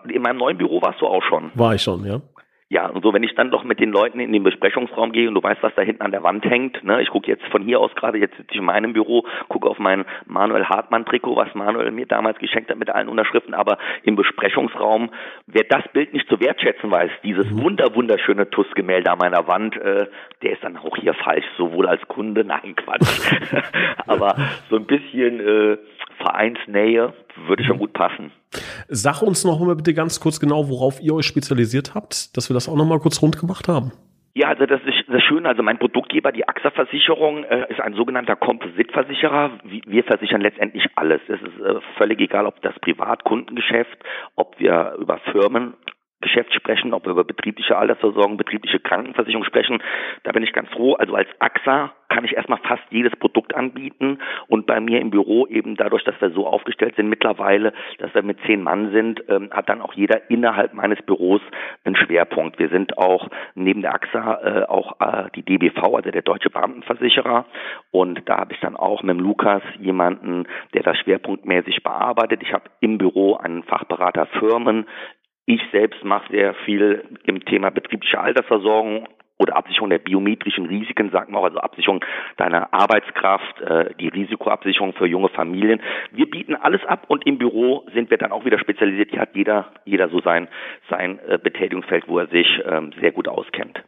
[0.08, 1.50] in meinem neuen Büro warst du auch schon.
[1.54, 2.20] War ich schon, ja.
[2.68, 5.34] Ja, und so, wenn ich dann doch mit den Leuten in den Besprechungsraum gehe und
[5.34, 7.78] du weißt, was da hinten an der Wand hängt, ne, ich gucke jetzt von hier
[7.78, 11.92] aus gerade, jetzt sitze ich in meinem Büro, gucke auf mein Manuel Hartmann-Trikot, was Manuel
[11.92, 15.10] mir damals geschenkt hat mit allen Unterschriften, aber im Besprechungsraum,
[15.46, 17.62] wer das Bild nicht zu wertschätzen weiß, dieses mhm.
[17.62, 20.08] wunder wunderschöne Tuss-Gemälde an meiner Wand, äh,
[20.42, 23.32] der ist dann auch hier falsch, sowohl als Kunde, nein, Quatsch.
[24.08, 24.34] aber
[24.70, 25.78] so ein bisschen äh,
[26.26, 27.12] Vereinsnähe
[27.46, 28.32] würde schon gut passen.
[28.88, 32.54] Sag uns noch mal bitte ganz kurz genau, worauf ihr euch spezialisiert habt, dass wir
[32.54, 33.92] das auch noch mal kurz rund gemacht haben.
[34.34, 35.48] Ja, also das ist das Schöne.
[35.48, 39.52] Also mein Produktgeber, die AXA-Versicherung, äh, ist ein sogenannter Kompositversicherer.
[39.64, 41.22] Wir versichern letztendlich alles.
[41.28, 43.96] Es ist äh, völlig egal, ob das Privatkundengeschäft,
[44.34, 45.72] ob wir über Firmen
[46.20, 49.82] Geschäft sprechen, ob wir über betriebliche Altersversorgung, betriebliche Krankenversicherung sprechen.
[50.22, 50.94] Da bin ich ganz froh.
[50.94, 55.46] Also als AXA kann ich erstmal fast jedes Produkt anbieten und bei mir im Büro
[55.46, 59.50] eben dadurch, dass wir so aufgestellt sind mittlerweile, dass wir mit zehn Mann sind, ähm,
[59.52, 61.40] hat dann auch jeder innerhalb meines Büros
[61.84, 62.58] einen Schwerpunkt.
[62.58, 67.44] Wir sind auch neben der AXA äh, auch äh, die DBV, also der Deutsche Beamtenversicherer
[67.90, 72.42] und da habe ich dann auch mit dem Lukas jemanden, der das schwerpunktmäßig bearbeitet.
[72.42, 74.86] Ich habe im Büro einen Fachberater Firmen,
[75.46, 81.30] ich selbst mache sehr viel im Thema betriebliche Altersversorgung oder Absicherung der biometrischen Risiken, sagt
[81.30, 82.02] man auch, also Absicherung
[82.36, 85.80] deiner Arbeitskraft, äh, die Risikoabsicherung für junge Familien.
[86.10, 89.10] Wir bieten alles ab und im Büro sind wir dann auch wieder spezialisiert.
[89.10, 90.48] Hier hat jeder, jeder so sein,
[90.88, 93.82] sein äh, Betätigungsfeld, wo er sich ähm, sehr gut auskennt.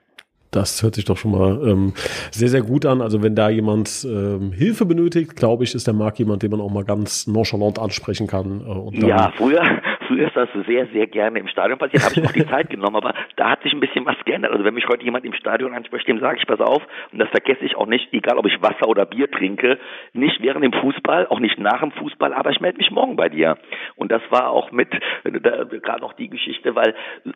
[0.50, 1.92] Das hört sich doch schon mal ähm,
[2.30, 3.02] sehr, sehr gut an.
[3.02, 6.60] Also wenn da jemand ähm, Hilfe benötigt, glaube ich, ist der Marc jemand, den man
[6.60, 8.62] auch mal ganz nonchalant ansprechen kann.
[8.62, 9.62] Äh, und ja, früher,
[10.08, 12.96] früher ist das sehr, sehr gerne im Stadion passiert, habe ich noch die Zeit genommen,
[12.96, 14.52] aber da hat sich ein bisschen was geändert.
[14.52, 17.28] Also wenn mich heute jemand im Stadion anspricht, dem sage ich, pass auf, und das
[17.28, 19.78] vergesse ich auch nicht, egal ob ich Wasser oder Bier trinke,
[20.14, 23.28] nicht während dem Fußball, auch nicht nach dem Fußball, aber ich melde mich morgen bei
[23.28, 23.58] dir.
[23.96, 24.90] Und das war auch mit,
[25.22, 26.94] gerade noch die Geschichte, weil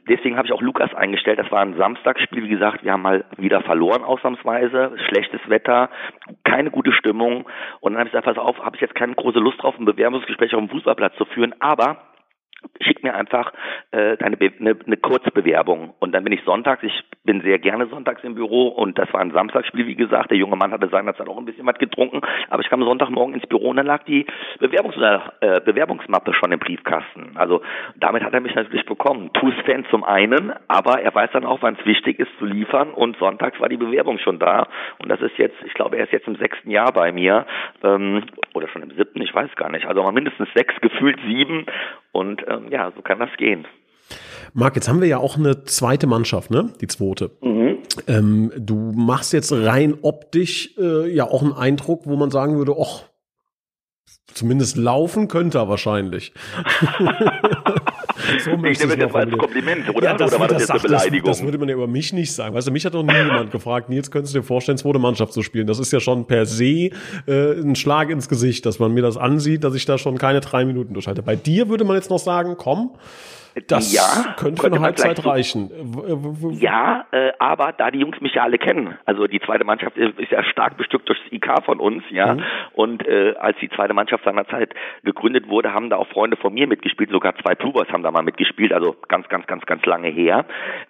[0.09, 3.25] deswegen habe ich auch Lukas eingestellt, das war ein Samstagsspiel, wie gesagt, wir haben mal
[3.37, 5.91] wieder verloren ausnahmsweise, schlechtes Wetter,
[6.45, 7.47] keine gute Stimmung.
[7.81, 9.85] Und dann habe ich gesagt, pass auf, habe ich jetzt keine große Lust drauf, ein
[9.85, 12.12] Bewerbungsgespräch auf dem Fußballplatz zu führen, aber
[12.81, 13.53] schick mir einfach
[13.91, 15.95] äh, deine Be eine, eine Kurzbewerbung.
[15.99, 19.21] Und dann bin ich sonntags, ich bin sehr gerne sonntags im Büro und das war
[19.21, 22.21] ein Samstagsspiel, wie gesagt, der junge Mann hatte seinerzeit auch ein bisschen was getrunken,
[22.51, 24.27] aber ich kam Sonntagmorgen ins Büro und dann lag die
[24.59, 24.97] Bewerbungs
[25.41, 27.33] äh, Bewerbungsmappe schon im Briefkasten.
[27.35, 27.63] Also
[27.97, 29.31] damit hat er mich natürlich bekommen.
[29.33, 33.17] TuS-Fan zum einen, aber er weiß dann auch, wann es wichtig ist zu liefern und
[33.19, 34.67] sonntags war die Bewerbung schon da.
[34.99, 37.47] Und das ist jetzt, ich glaube, er ist jetzt im sechsten Jahr bei mir
[37.85, 41.67] ähm, oder schon im siebten, ich weiß gar nicht, also mal mindestens sechs, gefühlt sieben
[42.13, 43.67] und ähm, ja, so kann das gehen.
[44.55, 46.73] Marc, jetzt haben wir ja auch eine zweite Mannschaft, ne?
[46.81, 47.31] Die zweite.
[47.41, 47.79] Mhm.
[48.07, 52.75] Ähm, du machst jetzt rein optisch äh, ja auch einen Eindruck, wo man sagen würde,
[52.79, 53.05] ach,
[54.27, 56.35] zumindest laufen könnte er wahrscheinlich.
[58.45, 60.05] so ich nehme das als Kompliment, oder?
[60.05, 61.27] Ja, das, oder war das, das jetzt eine Beleidigung?
[61.29, 62.55] Das, das, würde man ja über mich nicht sagen.
[62.55, 65.33] Weißt du, mich hat noch nie jemand gefragt, Nils, könntest du dir vorstellen, zweite Mannschaft
[65.33, 65.67] zu spielen?
[65.67, 66.91] Das ist ja schon per se äh,
[67.27, 70.65] ein Schlag ins Gesicht, dass man mir das ansieht, dass ich da schon keine drei
[70.65, 71.23] Minuten durchhalte.
[71.23, 72.91] Bei dir würde man jetzt noch sagen, komm,
[73.67, 75.71] das ja, könnte für eine Halbzeit reichen.
[76.59, 80.31] Ja, äh, aber da die Jungs mich ja alle kennen, also die zweite Mannschaft ist,
[80.31, 82.35] ja stark bestückt durch das IK von uns, ja.
[82.35, 82.43] Mhm.
[82.73, 86.67] Und äh, als die zweite Mannschaft seinerzeit gegründet wurde, haben da auch Freunde von mir
[86.67, 90.45] mitgespielt, sogar zwei Plubers haben da mal mitgespielt, also ganz, ganz, ganz, ganz lange her.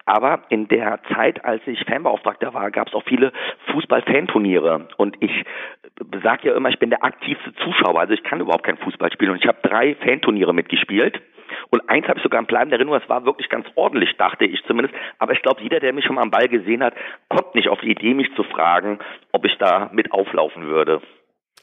[0.05, 3.33] Aber in der Zeit, als ich Fanbeauftragter war, gab es auch viele
[3.73, 4.89] Fußball-Fanturniere.
[4.97, 5.45] Und ich
[6.23, 9.33] sage ja immer, ich bin der aktivste Zuschauer, also ich kann überhaupt kein Fußball spielen.
[9.33, 11.21] Und ich habe drei Fanturniere mitgespielt.
[11.71, 14.63] Und eins habe ich sogar in bleibender Erinnerung, das war wirklich ganz ordentlich, dachte ich
[14.67, 14.95] zumindest.
[15.19, 16.95] Aber ich glaube, jeder, der mich schon mal am Ball gesehen hat,
[17.29, 18.99] kommt nicht auf die Idee, mich zu fragen,
[19.33, 21.01] ob ich da mit auflaufen würde.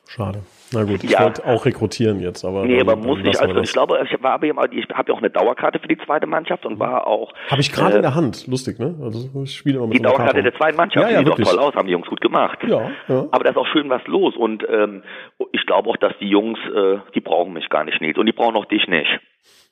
[0.08, 0.44] Schade.
[0.72, 1.24] Na gut, ich ja.
[1.24, 2.66] wollte auch rekrutieren jetzt, aber.
[2.66, 3.40] Nee, aber muss nicht.
[3.40, 6.66] Also ich glaube, ich war ich habe ja auch eine Dauerkarte für die zweite Mannschaft
[6.66, 7.34] und war auch.
[7.50, 8.96] Habe ich gerade äh, in der Hand, lustig, ne?
[9.02, 10.44] Also ich spiele immer mit Die so Dauerkarte Karte.
[10.44, 12.60] der zweiten Mannschaft, ja, ja, sieht auch toll aus, haben die Jungs gut gemacht.
[12.68, 13.28] Ja, ja.
[13.32, 15.04] Aber da ist auch schön was los und ähm,
[15.52, 18.18] ich glaube auch, dass die Jungs, äh, die brauchen mich gar nicht, Nils.
[18.18, 19.20] Und die brauchen auch dich nicht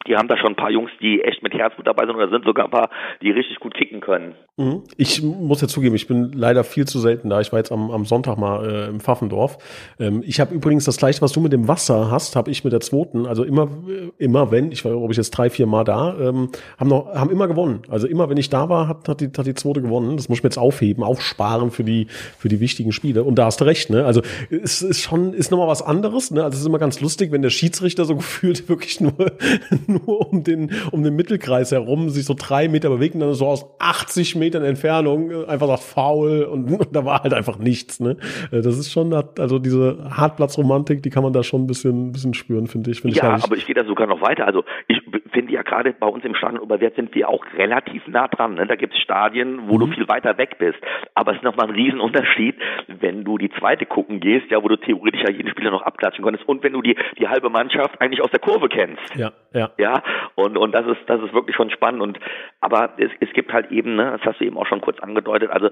[0.07, 2.45] die haben da schon ein paar Jungs, die echt mit Herzblut dabei sind oder sind
[2.45, 2.89] sogar ein paar,
[3.21, 4.35] die richtig gut kicken können.
[4.55, 4.83] Mhm.
[4.95, 7.41] Ich muss ja zugeben, ich bin leider viel zu selten da.
[7.41, 9.57] Ich war jetzt am, am Sonntag mal äh, im Pfaffendorf.
[9.99, 12.73] Ähm, ich habe übrigens das gleiche, was du mit dem Wasser hast, habe ich mit
[12.73, 13.25] der zweiten.
[13.25, 13.69] Also immer,
[14.17, 17.29] immer wenn, ich war, glaube ich, jetzt drei, vier Mal da, ähm, haben noch, haben
[17.29, 17.81] immer gewonnen.
[17.89, 20.17] Also immer, wenn ich da war, hat, hat, die, hat die zweite gewonnen.
[20.17, 23.23] Das muss ich mir jetzt aufheben, aufsparen für die, für die wichtigen Spiele.
[23.23, 24.05] Und da hast du recht, ne?
[24.05, 26.43] Also es ist schon, ist nochmal was anderes, ne?
[26.43, 29.13] Also es ist immer ganz lustig, wenn der Schiedsrichter so gefühlt wirklich nur,
[29.87, 33.47] nur um den, um den Mittelkreis herum sich so drei Meter bewegt und dann so
[33.47, 37.99] aus 80 Metern Entfernung äh, einfach sagt faul und, und da war halt einfach nichts,
[37.99, 38.17] ne?
[38.51, 42.11] Äh, das ist schon, also diese Hartplatzromantik, die kann man da schon ein bisschen, ein
[42.11, 43.01] bisschen spüren, finde ich.
[43.01, 44.45] Find ja, ich aber ich gehe da sogar noch weiter.
[44.45, 48.27] Also ich finde ja gerade bei uns im Stadion Oberwert sind wir auch relativ nah
[48.27, 48.55] dran.
[48.55, 48.65] Ne?
[48.67, 49.79] Da gibt es Stadien, wo mhm.
[49.79, 50.79] du viel weiter weg bist.
[51.15, 52.55] Aber es ist nochmal ein Riesenunterschied,
[52.99, 56.23] wenn du die zweite gucken gehst, ja, wo du theoretisch ja jeden Spieler noch abklatschen
[56.23, 59.15] konntest und wenn du die, die halbe Mannschaft eigentlich aus der Kurve kennst.
[59.15, 59.71] Ja, ja.
[59.77, 60.03] Ja,
[60.35, 62.19] und, und das ist, das ist wirklich schon spannend und,
[62.61, 65.49] aber es, es gibt halt eben, ne, das hast du eben auch schon kurz angedeutet,
[65.51, 65.69] also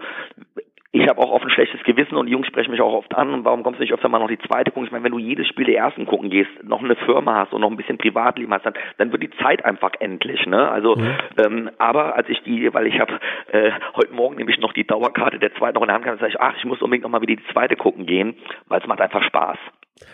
[0.95, 3.33] ich habe auch oft ein schlechtes Gewissen und die Jungs sprechen mich auch oft an.
[3.33, 4.85] Und warum kommst du nicht öfter mal noch die zweite gucken?
[4.85, 7.61] Ich meine, wenn du jedes Spiel der ersten gucken gehst, noch eine Firma hast und
[7.61, 10.45] noch ein bisschen Privatleben hast, dann, dann wird die Zeit einfach endlich.
[10.45, 10.69] Ne?
[10.69, 11.17] Also, mhm.
[11.37, 13.19] ähm, aber als ich die, weil ich habe
[13.51, 16.31] äh, heute Morgen nämlich noch die Dauerkarte der zweiten noch in der Hand gehabt, sage
[16.31, 18.35] ich, ach, ich muss unbedingt noch mal wieder die zweite gucken gehen,
[18.69, 19.57] weil es macht einfach Spaß.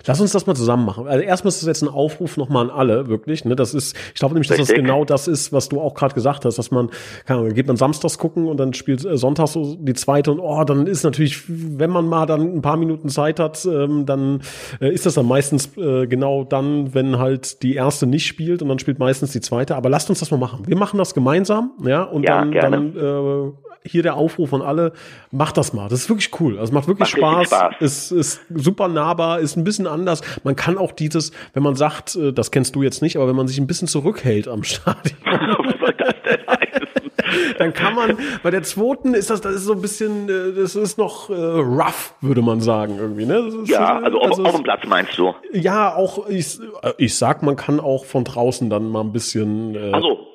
[0.06, 1.08] Lass uns das mal zusammen machen.
[1.08, 3.46] Also erstmal ist das jetzt ein Aufruf nochmal an alle, wirklich.
[3.46, 3.56] Ne?
[3.56, 4.76] Das ist, ich glaube nämlich, dass Richtig.
[4.76, 6.89] das genau das ist, was du auch gerade gesagt hast, dass man,
[7.26, 10.39] keine Ahnung, geht man samstags gucken und dann spielt äh, sonntags so die zweite und
[10.39, 14.41] oh, dann ist natürlich, wenn man mal dann ein paar Minuten Zeit hat, ähm, dann
[14.80, 18.70] äh, ist das dann meistens äh, genau dann, wenn halt die erste nicht spielt und
[18.70, 19.76] dann spielt meistens die zweite.
[19.76, 20.67] Aber lasst uns das mal machen.
[20.67, 22.91] Wir machen das gemeinsam, ja, und ja, dann, gerne.
[22.94, 24.94] dann äh, hier der Aufruf an alle,
[25.32, 25.89] macht das mal.
[25.89, 26.60] Das ist wirklich cool.
[26.60, 27.48] Also macht wirklich macht Spaß.
[27.48, 27.76] Spaß.
[27.80, 30.22] Ist, ist super nahbar, ist ein bisschen anders.
[30.44, 33.36] Man kann auch dieses, wenn man sagt, äh, das kennst du jetzt nicht, aber wenn
[33.36, 35.17] man sich ein bisschen zurückhält am Stadion.
[35.24, 37.12] Was soll das denn heißen?
[37.58, 40.76] Dann kann man, bei der zweiten ist das, das ist so ein bisschen, äh, das
[40.76, 43.38] ist noch äh, rough, würde man sagen, irgendwie, ne?
[43.63, 45.34] Ist, ja, also, also auf, dem Platz meinst du?
[45.54, 46.60] Ja, auch, ich,
[46.98, 49.76] ich sag, man kann auch von draußen dann mal ein bisschen.
[49.76, 50.31] Äh, also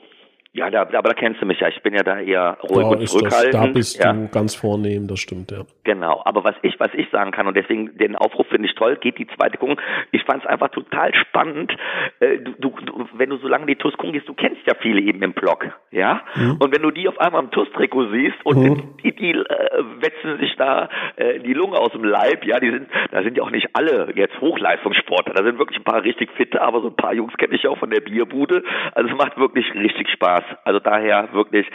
[0.56, 1.68] Ja, da, aber da kennst du mich ja.
[1.68, 3.54] Ich bin ja da eher ruhig Da, und ist das, zurückhaltend.
[3.54, 4.12] da bist ja.
[4.12, 5.64] du ganz vornehm, das stimmt, ja.
[5.84, 8.96] Genau, aber was ich, was ich sagen kann und deswegen den Aufruf finde ich toll,
[8.96, 9.76] geht die zweite gucken.
[10.12, 11.72] Ich fand es einfach total spannend.
[12.20, 15.00] Äh, du, du, wenn du so lange die TUS gucken gehst, du kennst ja viele
[15.00, 16.22] eben im Block, ja.
[16.34, 16.56] Mhm.
[16.58, 18.96] Und wenn du die auf einmal im TUS-Trikot siehst und Mhm.
[19.04, 22.88] die, die äh, wetzen sich da äh, die Lunge aus dem Leib, ja, die sind,
[23.10, 26.62] da sind ja auch nicht alle jetzt Hochleistungssportler, da sind wirklich ein paar richtig fitte,
[26.62, 28.62] aber so ein paar Jungs kenne ich ja auch von der Bierbude.
[28.94, 30.44] Also es macht wirklich richtig Spaß.
[30.64, 31.66] Also daher wirklich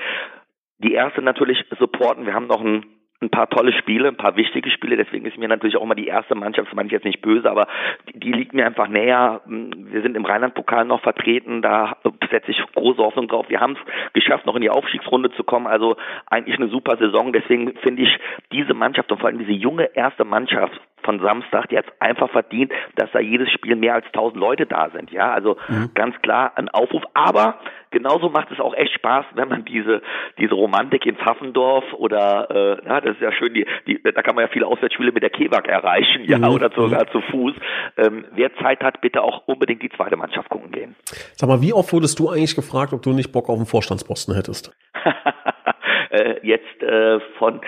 [0.80, 2.26] die erste natürlich supporten.
[2.26, 2.86] Wir haben noch ein,
[3.22, 4.98] ein paar tolle Spiele, ein paar wichtige Spiele.
[4.98, 7.50] Deswegen ist mir natürlich auch immer die erste Mannschaft, das meine ich jetzt nicht böse,
[7.50, 7.68] aber
[8.08, 9.42] die, die liegt mir einfach näher.
[9.46, 11.62] Wir sind im Rheinland-Pokal noch vertreten.
[11.62, 11.98] Da
[12.32, 13.46] setze ich große Hoffnung drauf.
[13.50, 15.68] Wir haben es geschafft, noch in die Aufstiegsrunde zu kommen.
[15.68, 17.32] Also eigentlich eine super Saison.
[17.32, 18.20] Deswegen finde ich
[18.52, 22.30] diese Mannschaft und vor allem diese junge erste Mannschaft von Samstag, die hat es einfach
[22.30, 25.12] verdient, dass da jedes Spiel mehr als 1000 Leute da sind.
[25.12, 25.58] Ja, also
[25.94, 27.04] ganz klar ein Aufruf.
[27.14, 27.60] Aber
[27.92, 30.02] genauso macht es auch echt Spaß, wenn man diese
[30.38, 34.36] diese Romantik in Pfaffendorf oder äh, ja, das ist ja schön, die, die da kann
[34.36, 36.46] man ja viele Auswärtsspiele mit der Kewag erreichen, ja, Mhm.
[36.46, 37.54] oder sogar zu Fuß.
[37.98, 40.96] Ähm, wer Zeit hat, bitte auch unbedingt die zweite Mannschaft gucken gehen.
[41.36, 44.36] Sag mal, wie oft wurdest du eigentlich gefragt, ob du nicht Bock auf einen Vorstandsposten
[44.36, 44.76] hättest?
[46.10, 47.62] äh, jetzt äh, von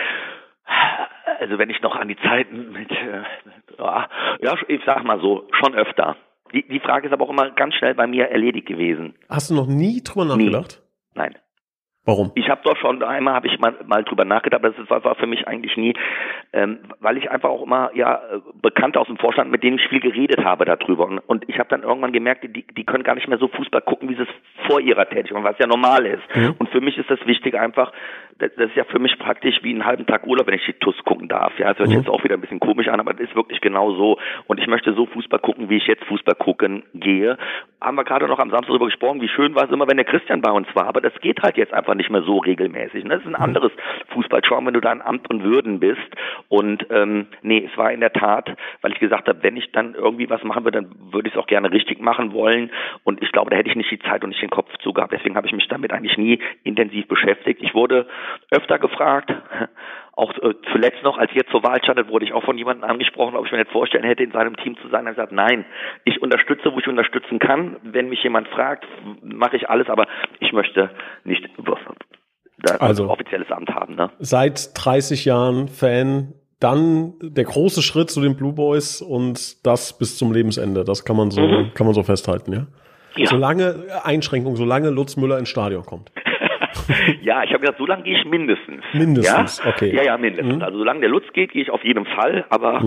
[1.40, 3.24] also wenn ich noch an die Zeiten mit, äh,
[3.78, 6.16] ja, ich sag mal so, schon öfter.
[6.54, 9.16] Die, die Frage ist aber auch immer ganz schnell bei mir erledigt gewesen.
[9.30, 10.46] Hast du noch nie drüber Nie.
[10.50, 10.84] nachgedacht?
[11.16, 11.36] Nein.
[12.06, 12.32] Warum?
[12.36, 15.16] Ich habe doch schon einmal habe ich mal, mal drüber nachgedacht, aber das war, war
[15.16, 15.94] für mich eigentlich nie,
[16.52, 19.88] ähm, weil ich einfach auch immer ja äh, Bekannte aus dem Vorstand, mit denen ich
[19.88, 23.16] viel geredet habe darüber und, und ich habe dann irgendwann gemerkt, die, die können gar
[23.16, 26.24] nicht mehr so Fußball gucken, wie sie es vor ihrer Tätigkeit, was ja normal ist.
[26.36, 26.56] Mhm.
[26.60, 27.94] Und für mich ist das wichtig einfach,
[28.40, 30.74] das, das ist ja für mich praktisch wie einen halben Tag Urlaub, wenn ich die
[30.74, 31.58] TUS gucken darf.
[31.58, 31.96] Ja, das hört Mhm.
[31.96, 34.18] jetzt auch wieder ein bisschen komisch an, aber das ist wirklich genau so.
[34.48, 37.38] Und ich möchte so Fußball gucken, wie ich jetzt Fußball gucken gehe.
[37.80, 40.06] Haben wir gerade noch am Samstag darüber gesprochen, wie schön war es immer, wenn der
[40.06, 40.88] Christian bei uns war.
[40.88, 43.04] Aber das geht halt jetzt einfach nicht mehr so regelmäßig.
[43.04, 43.16] Ne?
[43.16, 43.72] Das ist ein anderes
[44.10, 46.02] Fußballschauen, wenn du da in Amt und Würden bist.
[46.50, 49.96] Und ähm, nee, es war in der Tat, weil ich gesagt habe, wenn ich dann
[49.96, 52.72] irgendwie was machen würde, dann würde ich es auch gerne richtig machen wollen.
[53.04, 55.14] Und ich glaube, da hätte ich nicht die Zeit und nicht den Kopf zu gehabt.
[55.14, 57.62] Deswegen habe ich mich damit eigentlich nie intensiv beschäftigt.
[57.62, 58.08] Ich wurde
[58.52, 59.32] öfter gefragt,
[60.16, 63.36] auch äh, zuletzt noch, als jetzt zur Wahl standet, wurde ich auch von jemandem angesprochen,
[63.36, 65.06] ob ich mir nicht vorstellen hätte, in seinem Team zu sein.
[65.06, 65.66] Er hat gesagt, nein,
[66.06, 67.78] ich unterstütze, wo ich unterstützen kann.
[67.84, 68.86] Wenn mich jemand fragt,
[69.24, 70.06] mache ich alles, aber
[70.40, 70.92] ich möchte
[71.24, 71.48] nicht
[72.60, 73.04] da Also.
[73.04, 73.96] ein offizielles Amt haben.
[73.96, 74.10] Ne?
[74.20, 80.18] Seit 30 Jahren Fan, dann der große Schritt zu den Blue Boys und das bis
[80.18, 80.84] zum Lebensende.
[80.84, 81.72] Das kann man so, Mhm.
[81.74, 82.68] kann man so festhalten, ja?
[83.16, 83.28] Ja.
[83.28, 86.12] Solange Einschränkung, solange Lutz Müller ins Stadion kommt.
[87.22, 88.84] ja, ich habe gesagt, so lange gehe ich mindestens.
[88.94, 89.70] Mindestens, ja?
[89.70, 89.96] okay.
[89.96, 90.56] Ja, ja, mindestens.
[90.58, 90.62] Mhm.
[90.64, 92.82] Also solange der Lutz geht, gehe ich auf jeden Fall, aber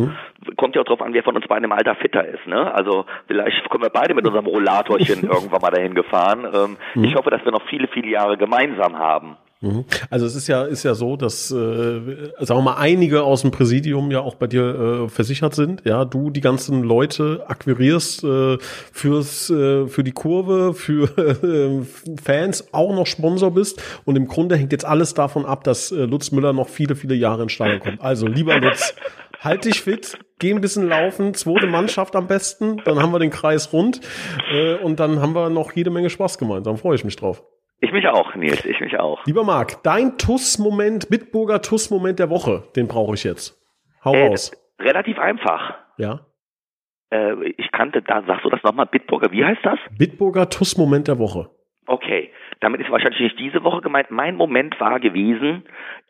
[0.56, 2.46] kommt ja auch drauf an, wer von uns beiden im Alter fitter ist.
[2.46, 2.72] Ne?
[2.74, 6.46] Also vielleicht kommen wir beide mit unserem Rollatorchen irgendwann mal dahin gefahren.
[6.54, 7.04] Ähm, Mhm.
[7.04, 9.36] Ich hoffe, dass wir noch viele, viele Jahre gemeinsam haben.
[9.62, 9.84] Mhm.
[10.10, 11.54] Also es ist ja ist ja so, dass äh,
[12.40, 15.82] sagen wir mal einige aus dem Präsidium ja auch bei dir äh, versichert sind.
[15.86, 21.08] Ja, du die ganzen Leute akquirierst äh, fürs äh, für die Kurve, für
[21.42, 21.84] äh,
[22.22, 26.04] Fans auch noch Sponsor bist und im Grunde hängt jetzt alles davon ab, dass äh,
[26.04, 28.02] Lutz Müller noch viele viele Jahre ins Stadion kommt.
[28.02, 28.94] Also lieber Lutz,
[29.40, 33.30] halt dich fit, geh ein bisschen laufen, zweite Mannschaft am besten, dann haben wir den
[33.30, 34.02] Kreis rund
[34.52, 36.76] äh, und dann haben wir noch jede Menge Spaß gemeinsam.
[36.76, 37.42] Freue ich mich drauf.
[37.80, 39.24] Ich mich auch, Nils, ich mich auch.
[39.26, 43.60] Lieber Marc, dein TUS-Moment, Bitburger TUS-Moment der Woche, den brauche ich jetzt.
[44.04, 44.52] Hau Äh, raus.
[44.80, 45.74] Relativ einfach.
[45.98, 46.20] Ja.
[47.10, 49.78] Äh, ich kannte, da sagst du das nochmal, Bitburger, wie heißt das?
[49.96, 51.50] Bitburger TUS-Moment der Woche.
[51.86, 54.10] Okay, damit ist wahrscheinlich nicht diese Woche gemeint.
[54.10, 55.64] Mein Moment war gewesen,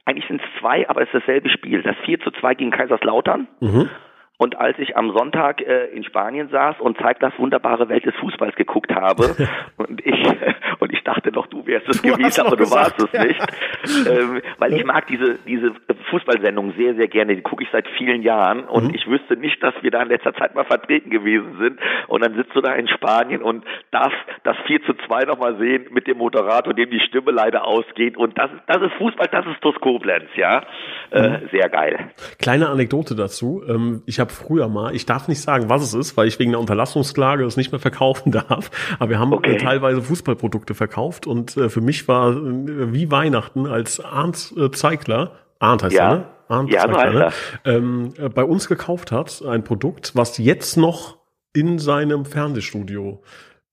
[0.07, 1.83] eigentlich sind es zwei, aber es ist dasselbe Spiel.
[1.83, 3.49] Das 4 zu 2 gegen Kaiserslautern.
[3.61, 3.91] Mhm.
[4.39, 8.15] Und als ich am Sonntag äh, in Spanien saß und zeigt das wunderbare Welt des
[8.17, 9.35] Fußballs geguckt habe
[9.77, 10.15] und ich
[10.81, 14.09] und ich dachte doch, du wärst es Du gewesen, aber du gesagt, warst es nicht,
[14.11, 15.73] ähm, weil ich mag diese diese
[16.11, 17.35] Fußballsendung sehr sehr gerne.
[17.35, 18.95] Die gucke ich seit vielen Jahren und Mhm.
[18.95, 21.81] ich wüsste nicht, dass wir da in letzter Zeit mal vertreten gewesen sind.
[22.09, 25.87] Und dann sitzt du da in Spanien und darfst das 4 zu 2 nochmal sehen
[25.91, 28.17] mit dem Moderator, dem die Stimme leider ausgeht.
[28.17, 30.63] Und das ist das ist Fußball, das ist TuS Koblenz, ja,
[31.11, 31.49] äh, Mhm.
[31.51, 32.11] sehr geil.
[32.39, 33.63] Kleine Anekdote dazu.
[33.69, 36.53] Ähm, ich habe früher mal, ich darf nicht sagen, was es ist, weil ich wegen
[36.53, 39.57] der Unterlassungsklage es nicht mehr verkaufen darf, aber wir haben Okay.
[39.59, 45.33] teilweise Fußballprodukte verkauft und äh, für mich war äh, wie Weihnachten, als Arndt äh, Zeigler,
[45.59, 46.11] Arndt heißt Ja.
[46.11, 46.25] er, ne?
[46.49, 47.33] Arndt Ja, Zeigler, ne?
[47.65, 51.17] ähm, äh, bei uns gekauft hat, ein Produkt, was jetzt noch
[51.53, 53.23] in seinem Fernsehstudio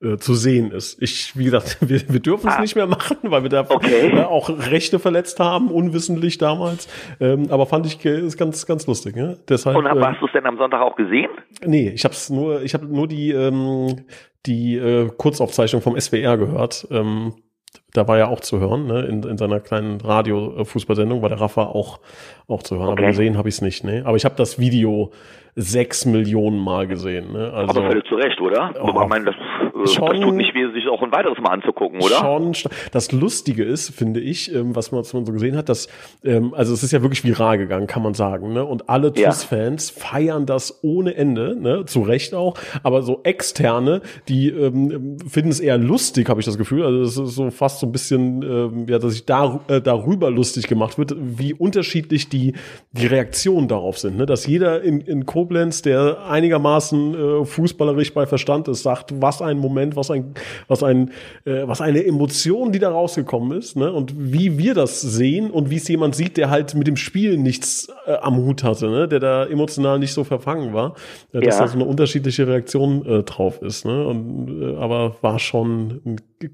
[0.03, 1.01] äh, zu sehen ist.
[1.01, 2.61] Ich, wie gesagt, wir, wir dürfen es Ah.
[2.61, 4.11] nicht mehr machen, weil wir da Okay.
[4.17, 6.87] äh, auch Rechte verletzt haben, unwissentlich damals.
[7.19, 9.15] Ähm, aber fand ich äh, ist ganz, ganz lustig.
[9.15, 9.37] Ne?
[9.49, 11.29] Deshalb, Und hast du es denn am Sonntag auch gesehen?
[11.65, 14.05] nee, ich habe nur, ich habe nur die ähm,
[14.45, 16.85] die äh, Kurzaufzeichnung vom SWR gehört.
[16.91, 17.33] Ähm,
[17.95, 19.01] Da war ja auch zu hören, ne?
[19.05, 21.99] in, in seiner kleinen Radio-Fußballsendung war der Rafa auch,
[22.47, 22.89] auch zu hören.
[22.89, 23.01] Okay.
[23.03, 23.83] Aber gesehen habe ich es nicht.
[23.83, 24.03] Ne?
[24.05, 25.11] Aber ich habe das Video
[25.55, 27.31] sechs Millionen Mal gesehen.
[27.33, 27.51] Ne?
[27.53, 28.73] Also, Aber völlig zu Recht, oder?
[28.81, 29.35] Oh, ich meine, das,
[29.85, 32.15] schon, das tut nicht weh, sich auch ein weiteres Mal anzugucken, oder?
[32.17, 32.53] Schon.
[32.91, 35.87] Das Lustige ist, finde ich, ähm, was, man, was man so gesehen hat, dass,
[36.23, 38.53] ähm, also es ist ja wirklich viral gegangen, kann man sagen.
[38.53, 38.63] Ne?
[38.63, 39.29] Und alle ja.
[39.29, 41.85] TUS-Fans feiern das ohne Ende, ne?
[41.85, 42.55] zu Recht auch.
[42.83, 46.83] Aber so externe, die ähm, finden es eher lustig, habe ich das Gefühl.
[46.83, 50.29] Also es ist so fast so ein bisschen, ähm, ja, dass sich da, äh, darüber
[50.29, 52.53] lustig gemacht wird, wie unterschiedlich die,
[52.91, 54.17] die Reaktionen darauf sind.
[54.17, 54.25] Ne?
[54.25, 59.62] Dass jeder in, in Koblenz, der einigermaßen äh, fußballerisch bei Verstand ist, sagt, was ein
[59.63, 60.35] Moment, was ein,
[60.67, 61.11] was ein,
[61.45, 63.91] äh, was eine Emotion, die da rausgekommen ist, ne?
[63.91, 67.37] Und wie wir das sehen und wie es jemand sieht, der halt mit dem Spiel
[67.37, 69.07] nichts äh, am Hut hatte, ne?
[69.07, 70.93] Der da emotional nicht so verfangen war,
[71.33, 71.61] äh, dass ja.
[71.61, 74.05] da so eine unterschiedliche Reaktion äh, drauf ist, ne?
[74.05, 76.01] Und äh, aber war schon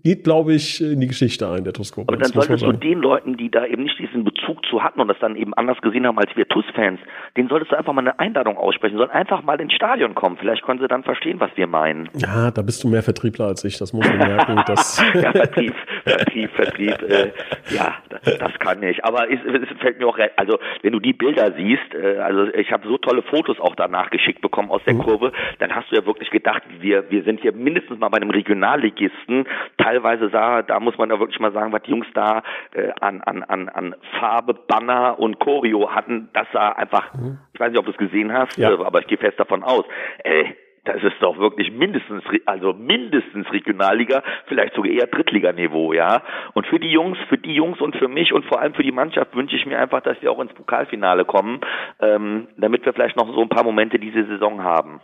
[0.03, 3.37] geht, glaube ich, in die Geschichte ein, der TUS Aber dann solltest du den Leuten,
[3.37, 3.88] die da eben nicht
[4.19, 6.99] diesen Bezug zu hatten und das dann eben anders gesehen haben als wir TUS-Fans,
[7.37, 10.37] denen solltest du einfach mal eine Einladung aussprechen, sollen einfach mal ins Stadion kommen.
[10.37, 12.09] Vielleicht können sie dann verstehen, was wir meinen.
[12.15, 14.61] Ja, da bist du mehr Vertriebler als ich, das muss man merken.
[14.67, 17.31] dass ja, Vertrieb, Vertrieb, Vertrieb, äh,
[17.69, 19.03] ja, das, das, kann ich.
[19.05, 22.71] Aber es, es, fällt mir auch, also wenn du die Bilder siehst, äh, also ich
[22.71, 25.03] habe so tolle Fotos auch danach geschickt bekommen aus der mhm.
[25.03, 28.31] Kurve, dann hast du ja wirklich gedacht, wir, wir sind hier mindestens mal bei einem
[28.31, 29.45] Regionalligisten,
[29.77, 32.43] teilweise sah, da muss man ja wirklich mal sagen, was die Jungs da
[32.73, 37.39] äh, an, an, an, an Farbe, Banner und Choreo hatten, das sah einfach, mhm.
[37.53, 38.71] ich weiß nicht, ob du es gesehen hast, ja.
[38.71, 39.85] äh, aber ich gehe fest davon aus,
[40.23, 40.55] ey,
[40.85, 46.23] das ist doch wirklich mindestens, also mindestens Regionalliga, vielleicht sogar eher Drittliganiveau, ja.
[46.53, 48.91] Und für die Jungs, für die Jungs und für mich und vor allem für die
[48.91, 51.59] Mannschaft wünsche ich mir einfach, dass wir auch ins Pokalfinale kommen,
[51.99, 55.01] ähm, damit wir vielleicht noch so ein paar Momente diese Saison haben.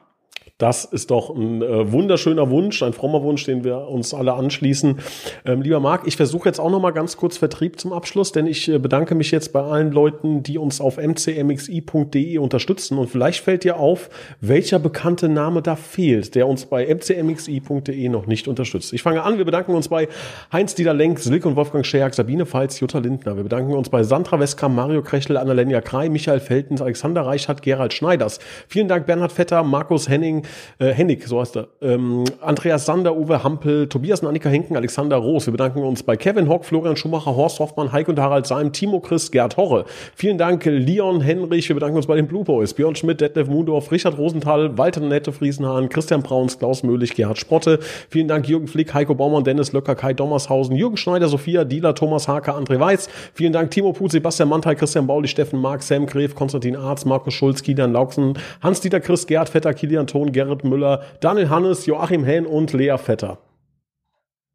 [0.58, 5.00] Das ist doch ein äh, wunderschöner Wunsch, ein frommer Wunsch, den wir uns alle anschließen.
[5.44, 8.48] Ähm, lieber Marc, ich versuche jetzt auch noch mal ganz kurz Vertrieb zum Abschluss, denn
[8.48, 12.98] ich äh, bedanke mich jetzt bei allen Leuten, die uns auf mcmxi.de unterstützen.
[12.98, 18.26] Und vielleicht fällt dir auf, welcher bekannte Name da fehlt, der uns bei mcmxi.de noch
[18.26, 18.94] nicht unterstützt.
[18.94, 20.08] Ich fange an, wir bedanken uns bei
[20.54, 23.36] Heinz-Dieter Lenk, Silke und Wolfgang Scherk, Sabine Pfalz, Jutta Lindner.
[23.36, 27.92] Wir bedanken uns bei Sandra Westkamp, Mario Krechel, Annalenia Krei, Michael Feltens, Alexander Reichert, Gerald
[27.92, 28.40] Schneiders.
[28.70, 30.45] Vielen Dank Bernhard Vetter, Markus Henning,
[30.80, 35.18] äh, Hennig, so heißt er, ähm, Andreas Sander, Uwe Hampel, Tobias und Annika Henken, Alexander
[35.18, 35.46] Roos.
[35.48, 39.00] Wir bedanken uns bei Kevin Hock, Florian Schumacher, Horst Hoffmann, Heik und Harald Seim, Timo
[39.00, 39.86] Christ, Gerd Horre.
[40.16, 41.70] Vielen Dank, Leon Henrich.
[41.70, 45.32] Wir bedanken uns bei den Blue Boys, Björn Schmidt, Detlef Mundorf, Richard Rosenthal, Walter Nette
[45.32, 47.80] Friesenhahn, Christian Brauns, Klaus Möhlich, Gerhard Sprotte.
[48.10, 52.28] Vielen Dank, Jürgen Flick, Heiko Baumann, Dennis Löcker, Kai Dommershausen, Jürgen Schneider, Sophia Dieler, Thomas
[52.28, 53.10] Hake, André Weiß.
[53.34, 57.34] Vielen Dank, Timo Put, Sebastian Mantai, Christian Bauli, Steffen Mark, Sam Gref, Konstantin Arz, Markus
[57.34, 62.46] Schulz, Kilian Lauksen, Hans-Dieter Christ, Gerhard Vetter, Kilian Ton, Gerrit Müller, Daniel Hannes, Joachim Henn
[62.46, 63.40] und Lea Vetter.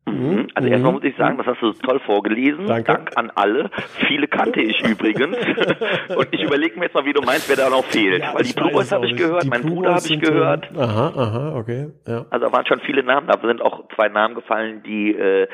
[0.06, 0.48] Mhm.
[0.54, 0.72] Also mhm.
[0.72, 2.66] erstmal muss ich sagen, das hast du toll vorgelesen.
[2.66, 2.92] Danke.
[2.92, 3.70] Dank an alle.
[4.06, 5.36] Viele kannte ich übrigens.
[6.16, 8.22] und ich überlege mir jetzt mal, wie du meinst, wer da noch fehlt.
[8.22, 10.68] Ja, Weil die Blue Boys habe ich gehört, mein Bruder habe ich gehört.
[10.76, 11.88] Aha, aha, okay.
[12.06, 12.26] Ja.
[12.30, 15.48] Also da waren schon viele Namen, da sind auch zwei Namen gefallen, die, äh,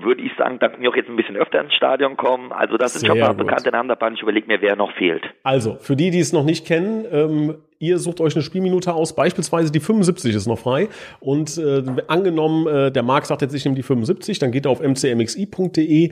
[0.00, 2.52] würde ich sagen, dank mir auch jetzt ein bisschen öfter ins Stadion kommen.
[2.52, 3.46] Also das sind Sehr schon gut.
[3.46, 5.22] bekannte Namen dabei und ich überlege mir, wer noch fehlt.
[5.42, 9.14] Also, für die, die es noch nicht kennen, ähm, Ihr sucht euch eine Spielminute aus,
[9.14, 10.88] beispielsweise die 75 ist noch frei.
[11.20, 14.72] Und äh, angenommen, äh, der Marc sagt jetzt, ich nehme die 75, dann geht er
[14.72, 16.10] auf mcmxi.de,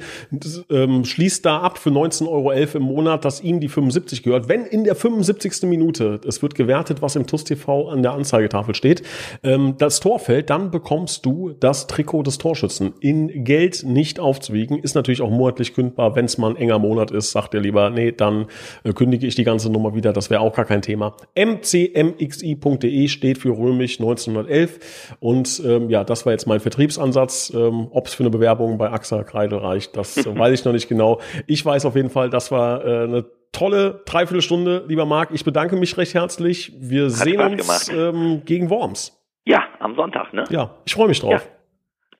[0.71, 4.49] ähm, schließt da ab für 19,11 Euro im Monat, dass ihm die 75 gehört.
[4.49, 5.69] Wenn in der 75.
[5.69, 9.03] Minute, es wird gewertet, was im TUS TV an der Anzeigetafel steht,
[9.43, 12.93] ähm, das Tor fällt, dann bekommst du das Trikot des Torschützen.
[13.01, 16.15] In Geld nicht aufzuwiegen, ist natürlich auch monatlich kündbar.
[16.15, 18.47] Wenn es mal ein enger Monat ist, sagt er lieber, nee, dann
[18.85, 20.13] äh, kündige ich die ganze Nummer wieder.
[20.13, 21.17] Das wäre auch gar kein Thema.
[21.35, 25.17] M mcmxi.de steht für römisch 1911.
[25.21, 27.53] Und ähm, ja, das war jetzt mein Vertriebsansatz.
[27.55, 30.89] Ähm, Ob es für eine Bewerbung bei AXA Kreidel reicht, das weiß ich noch nicht
[30.89, 31.21] genau.
[31.47, 35.31] Ich weiß auf jeden Fall, das war äh, eine tolle Dreiviertelstunde, lieber Marc.
[35.33, 36.73] Ich bedanke mich recht herzlich.
[36.79, 39.13] Wir Hat sehen uns ähm, gegen Worms.
[39.45, 40.45] Ja, am Sonntag, ne?
[40.51, 41.49] Ja, ich freue mich drauf.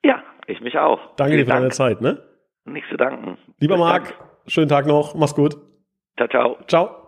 [0.03, 0.11] Ja.
[0.11, 0.99] ja, ich mich auch.
[1.17, 1.61] Danke Vielen dir für Dank.
[1.61, 2.23] deine Zeit, ne?
[2.65, 3.37] Nichts zu danken.
[3.59, 4.13] Lieber Marc,
[4.47, 5.15] schönen Tag noch.
[5.15, 5.57] Mach's gut.
[6.17, 6.57] Ciao, ciao.
[6.67, 7.06] Ciao.